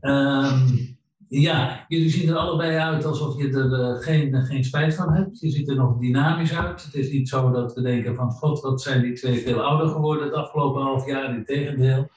Um, 0.00 0.96
ja, 1.28 1.84
jullie 1.88 2.10
zien 2.10 2.28
er 2.28 2.36
allebei 2.36 2.76
uit 2.76 3.04
alsof 3.04 3.36
je 3.38 3.48
er 3.48 3.80
uh, 3.80 4.02
geen, 4.02 4.42
geen 4.42 4.64
spijt 4.64 4.94
van 4.94 5.12
hebt. 5.12 5.40
Je 5.40 5.50
ziet 5.50 5.68
er 5.68 5.76
nog 5.76 5.98
dynamisch 5.98 6.54
uit. 6.54 6.84
Het 6.84 6.94
is 6.94 7.10
niet 7.10 7.28
zo 7.28 7.50
dat 7.50 7.74
we 7.74 7.82
denken 7.82 8.14
van 8.14 8.30
god, 8.30 8.60
wat 8.60 8.82
zijn 8.82 9.02
die 9.02 9.12
twee 9.12 9.38
veel 9.38 9.62
ouder 9.62 9.88
geworden 9.88 10.24
het 10.24 10.34
afgelopen 10.34 10.82
half 10.82 11.06
jaar. 11.06 11.34
Integendeel. 11.34 12.08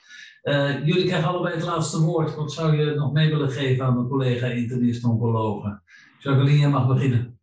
Uh, 0.44 0.86
jullie 0.86 1.06
krijgen 1.06 1.30
allebei 1.30 1.56
het 1.56 1.66
laatste 1.66 2.02
woord. 2.02 2.36
Wat 2.36 2.54
zou 2.54 2.78
je 2.78 2.96
nog 2.96 3.12
mee 3.14 3.30
willen 3.30 3.52
geven 3.52 3.86
aan 3.86 3.98
een 3.98 4.08
collega 4.08 4.48
internist-oncologen? 4.48 5.82
Jacqueline, 6.28 6.60
je 6.60 6.68
mag 6.68 6.88
beginnen. 6.88 7.40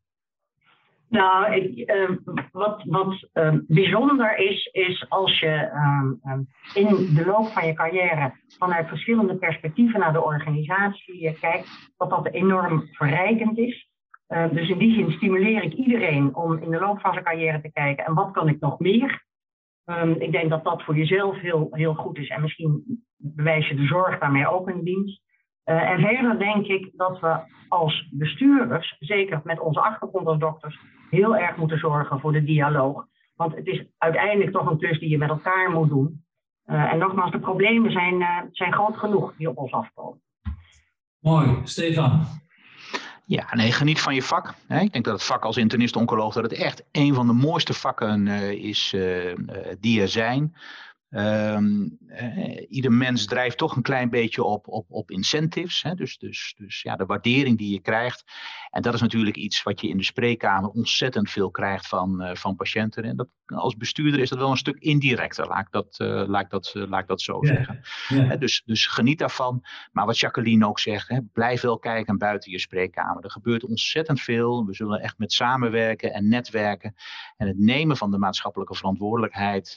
Nou, 1.09 1.53
ehm, 1.85 2.17
wat, 2.53 2.83
wat 2.85 3.29
ehm, 3.33 3.61
bijzonder 3.67 4.39
is, 4.39 4.67
is 4.73 5.07
als 5.09 5.41
je 5.41 5.49
ehm, 5.49 6.43
in 6.75 7.15
de 7.15 7.25
loop 7.27 7.47
van 7.47 7.67
je 7.67 7.75
carrière 7.75 8.33
vanuit 8.59 8.89
verschillende 8.89 9.37
perspectieven 9.37 10.01
naar 10.01 10.13
de 10.13 10.25
organisatie 10.25 11.37
kijkt, 11.41 11.93
dat 11.97 12.11
dat 12.11 12.27
enorm 12.27 12.89
verrijkend 12.91 13.59
is. 13.59 13.89
dus 14.53 14.69
in 14.69 14.79
die 14.79 14.95
zin 14.95 15.11
stimuleer 15.11 15.63
ik 15.63 15.73
iedereen 15.73 16.35
om 16.35 16.59
in 16.59 16.71
de 16.71 16.81
loop 16.81 17.01
van 17.01 17.13
zijn 17.13 17.25
carrière 17.25 17.61
te 17.61 17.73
kijken 17.73 18.05
en 18.05 18.15
wat 18.15 18.31
kan 18.31 18.49
ik 18.49 18.61
nog 18.61 18.79
meer. 18.79 19.25
ik 20.19 20.33
denk 20.33 20.51
dat 20.51 20.65
dat 20.65 20.83
voor 20.83 20.97
jezelf 20.97 21.41
heel, 21.41 21.69
heel 21.71 21.95
goed 21.95 22.19
is 22.19 22.29
en 22.29 22.41
misschien 22.41 23.05
bewijs 23.17 23.69
je 23.69 23.75
de 23.75 23.87
zorg 23.87 24.19
daarmee 24.19 24.49
ook 24.49 24.69
in 24.69 24.85
dienst. 24.85 25.24
Uh, 25.65 25.91
en 25.91 26.01
verder 26.01 26.39
denk 26.39 26.67
ik 26.67 26.91
dat 26.93 27.21
we 27.21 27.39
als 27.69 28.09
bestuurders, 28.11 28.97
zeker 28.99 29.41
met 29.45 29.61
onze 29.61 29.81
achtergrond 29.81 30.27
als 30.27 30.39
dokters, 30.39 30.79
heel 31.11 31.37
erg 31.37 31.57
moeten 31.57 31.79
zorgen 31.79 32.21
voor 32.21 32.33
de 32.33 32.45
dialoog. 32.45 33.07
Want 33.35 33.55
het 33.55 33.67
is 33.67 33.85
uiteindelijk 33.99 34.53
toch 34.53 34.71
een 34.71 34.79
klus 34.79 34.99
die 34.99 35.09
je 35.09 35.19
met 35.19 35.29
elkaar 35.29 35.71
moet 35.71 35.89
doen. 35.89 36.25
Uh, 36.67 36.93
en 36.93 36.99
nogmaals, 36.99 37.31
de 37.31 37.39
problemen 37.39 37.93
zijn, 37.93 38.21
uh, 38.21 38.39
zijn 38.51 38.73
groot 38.73 38.97
genoeg 38.97 39.35
die 39.37 39.49
op 39.49 39.59
ons 39.59 39.73
afkomen. 39.73 40.23
Mooi, 41.19 41.61
Stefan. 41.63 42.21
Ja, 43.27 43.55
nee, 43.55 43.73
geniet 43.73 44.01
van 44.01 44.15
je 44.15 44.23
vak. 44.23 44.55
Ik 44.69 44.93
denk 44.93 45.05
dat 45.05 45.15
het 45.15 45.25
vak 45.25 45.45
als 45.45 45.57
internist-oncoloog 45.57 46.35
dat 46.35 46.43
het 46.43 46.53
echt 46.53 46.85
een 46.93 47.15
van 47.15 47.27
de 47.27 47.33
mooiste 47.33 47.75
vakken 47.75 48.27
is 48.59 48.97
die 49.81 50.01
er 50.01 50.09
zijn. 50.09 50.55
Um, 51.17 51.99
ieder 52.69 52.93
mens 52.93 53.27
drijft 53.27 53.59
toch 53.59 53.77
een 53.77 53.83
klein 53.83 54.11
beetje 54.11 54.45
op, 54.45 54.69
op, 54.69 54.87
op 54.89 55.11
incentives. 55.11 55.83
Hè? 55.83 55.95
Dus, 55.95 56.19
dus, 56.19 56.55
dus 56.57 56.83
ja, 56.83 56.97
de 56.97 57.07
waardering 57.07 57.59
die 57.59 57.73
je 57.73 57.81
krijgt. 57.81 58.25
En 58.75 58.83
dat 58.83 58.95
is 58.95 59.01
natuurlijk 59.01 59.37
iets 59.37 59.63
wat 59.63 59.81
je 59.81 59.89
in 59.89 59.97
de 59.97 60.05
spreekkamer 60.05 60.71
ontzettend 60.71 61.31
veel 61.31 61.51
krijgt 61.51 61.89
van, 61.89 62.23
uh, 62.23 62.35
van 62.35 62.57
patiënten. 62.57 63.05
En 63.05 63.17
dat, 63.17 63.29
als 63.47 63.77
bestuurder 63.77 64.21
is 64.21 64.29
dat 64.29 64.39
wel 64.39 64.51
een 64.51 64.57
stuk 64.57 64.79
indirecter, 64.79 65.47
laat 65.47 65.61
ik 65.61 65.71
dat, 65.71 65.99
uh, 65.99 66.25
laat 66.27 66.43
ik 66.43 66.51
dat, 66.51 66.73
uh, 66.77 66.89
laat 66.89 67.01
ik 67.01 67.07
dat 67.07 67.21
zo 67.21 67.39
zeggen. 67.41 67.81
Dus, 68.39 68.63
dus 68.65 68.87
geniet 68.87 69.19
daarvan. 69.19 69.65
Maar 69.93 70.07
wat 70.07 70.19
Jacqueline 70.19 70.67
ook 70.67 70.79
zegt, 70.79 71.09
hè, 71.09 71.21
blijf 71.33 71.61
wel 71.61 71.79
kijken 71.79 72.19
buiten 72.19 72.51
je 72.51 72.59
spreekkamer. 72.59 73.25
Er 73.25 73.31
gebeurt 73.31 73.65
ontzettend 73.65 74.21
veel. 74.21 74.67
We 74.67 74.75
zullen 74.75 75.01
echt 75.01 75.19
met 75.19 75.33
samenwerken 75.33 76.13
en 76.13 76.29
netwerken. 76.29 76.95
En 77.37 77.47
het 77.47 77.59
nemen 77.59 77.97
van 77.97 78.11
de 78.11 78.19
maatschappelijke 78.19 78.75
verantwoordelijkheid, 78.75 79.77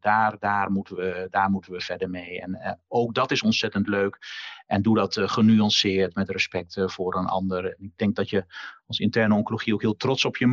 daar, 0.00 0.36
daar 0.38 0.38
daar 0.38 0.70
moeten 0.70 0.96
we, 0.96 1.26
daar 1.30 1.50
moeten 1.50 1.72
we 1.72 1.80
verder 1.80 2.10
mee. 2.10 2.40
En 2.40 2.80
ook 2.88 3.14
dat 3.14 3.30
is 3.30 3.42
ontzettend 3.42 3.88
leuk. 3.88 4.18
En 4.66 4.82
doe 4.82 4.96
dat 4.96 5.20
genuanceerd 5.20 6.14
met 6.14 6.30
respect 6.30 6.82
voor 6.84 7.16
een 7.16 7.26
ander. 7.26 7.76
Ik 7.78 7.92
denk 7.96 8.16
dat 8.16 8.27
je 8.30 8.44
als 8.86 8.98
interne 8.98 9.34
oncologie 9.34 9.74
ook 9.74 9.82
heel 9.82 9.96
trots 9.96 10.24
op, 10.24 10.36
je, 10.36 10.46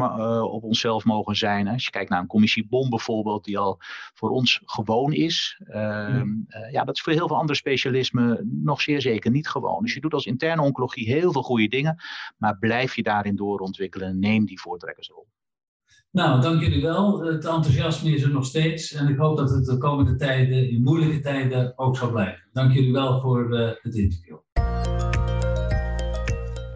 op 0.52 0.64
onszelf 0.64 1.06
mogen 1.06 1.36
zijn. 1.36 1.66
Hè. 1.66 1.74
Als 1.74 1.84
je 1.84 1.92
kijkt 1.92 2.10
naar 2.10 2.20
een 2.20 2.28
commissie 2.28 2.68
BOM 2.68 2.90
bijvoorbeeld, 2.90 3.44
die 3.44 3.58
al 3.58 3.78
voor 4.14 4.30
ons 4.30 4.62
gewoon 4.66 5.14
is. 5.14 5.62
Ehm, 5.66 6.28
ja, 6.72 6.84
dat 6.84 6.96
is 6.96 7.02
voor 7.02 7.14
heel 7.14 7.28
veel 7.28 7.38
andere 7.38 7.58
specialismen 7.58 8.60
nog 8.64 8.82
zeer 8.82 9.02
zeker 9.02 9.32
niet 9.32 9.48
gewoon. 9.48 9.82
Dus 9.82 9.94
je 9.94 10.02
doet 10.02 10.14
als 10.14 10.26
interne 10.26 10.62
oncologie 10.62 11.14
heel 11.14 11.32
veel 11.32 11.44
goede 11.44 11.68
dingen. 11.68 11.96
Maar 12.38 12.58
blijf 12.58 12.96
je 12.96 13.04
daarin 13.04 13.36
doorontwikkelen. 13.36 14.20
Neem 14.20 14.46
die 14.46 14.60
voortrekkersrol. 14.60 15.28
Nou, 16.16 16.42
dank 16.42 16.62
jullie 16.62 16.82
wel. 16.82 17.22
Het 17.22 17.46
enthousiasme 17.46 18.12
is 18.12 18.24
er 18.24 18.32
nog 18.32 18.46
steeds. 18.46 18.94
En 18.94 19.08
ik 19.08 19.18
hoop 19.18 19.38
dat 19.38 19.50
het 19.50 19.66
de 19.66 19.78
komende 19.78 20.16
tijden, 20.16 20.70
in 20.70 20.84
moeilijke 20.84 21.20
tijden, 21.20 21.78
ook 21.78 21.98
zal 21.98 22.12
blijven. 22.12 22.50
Dank 22.52 22.74
jullie 22.74 22.92
wel 22.92 23.22
voor 23.22 23.60
uh, 23.60 23.72
het 23.82 23.96
interview. 23.96 24.38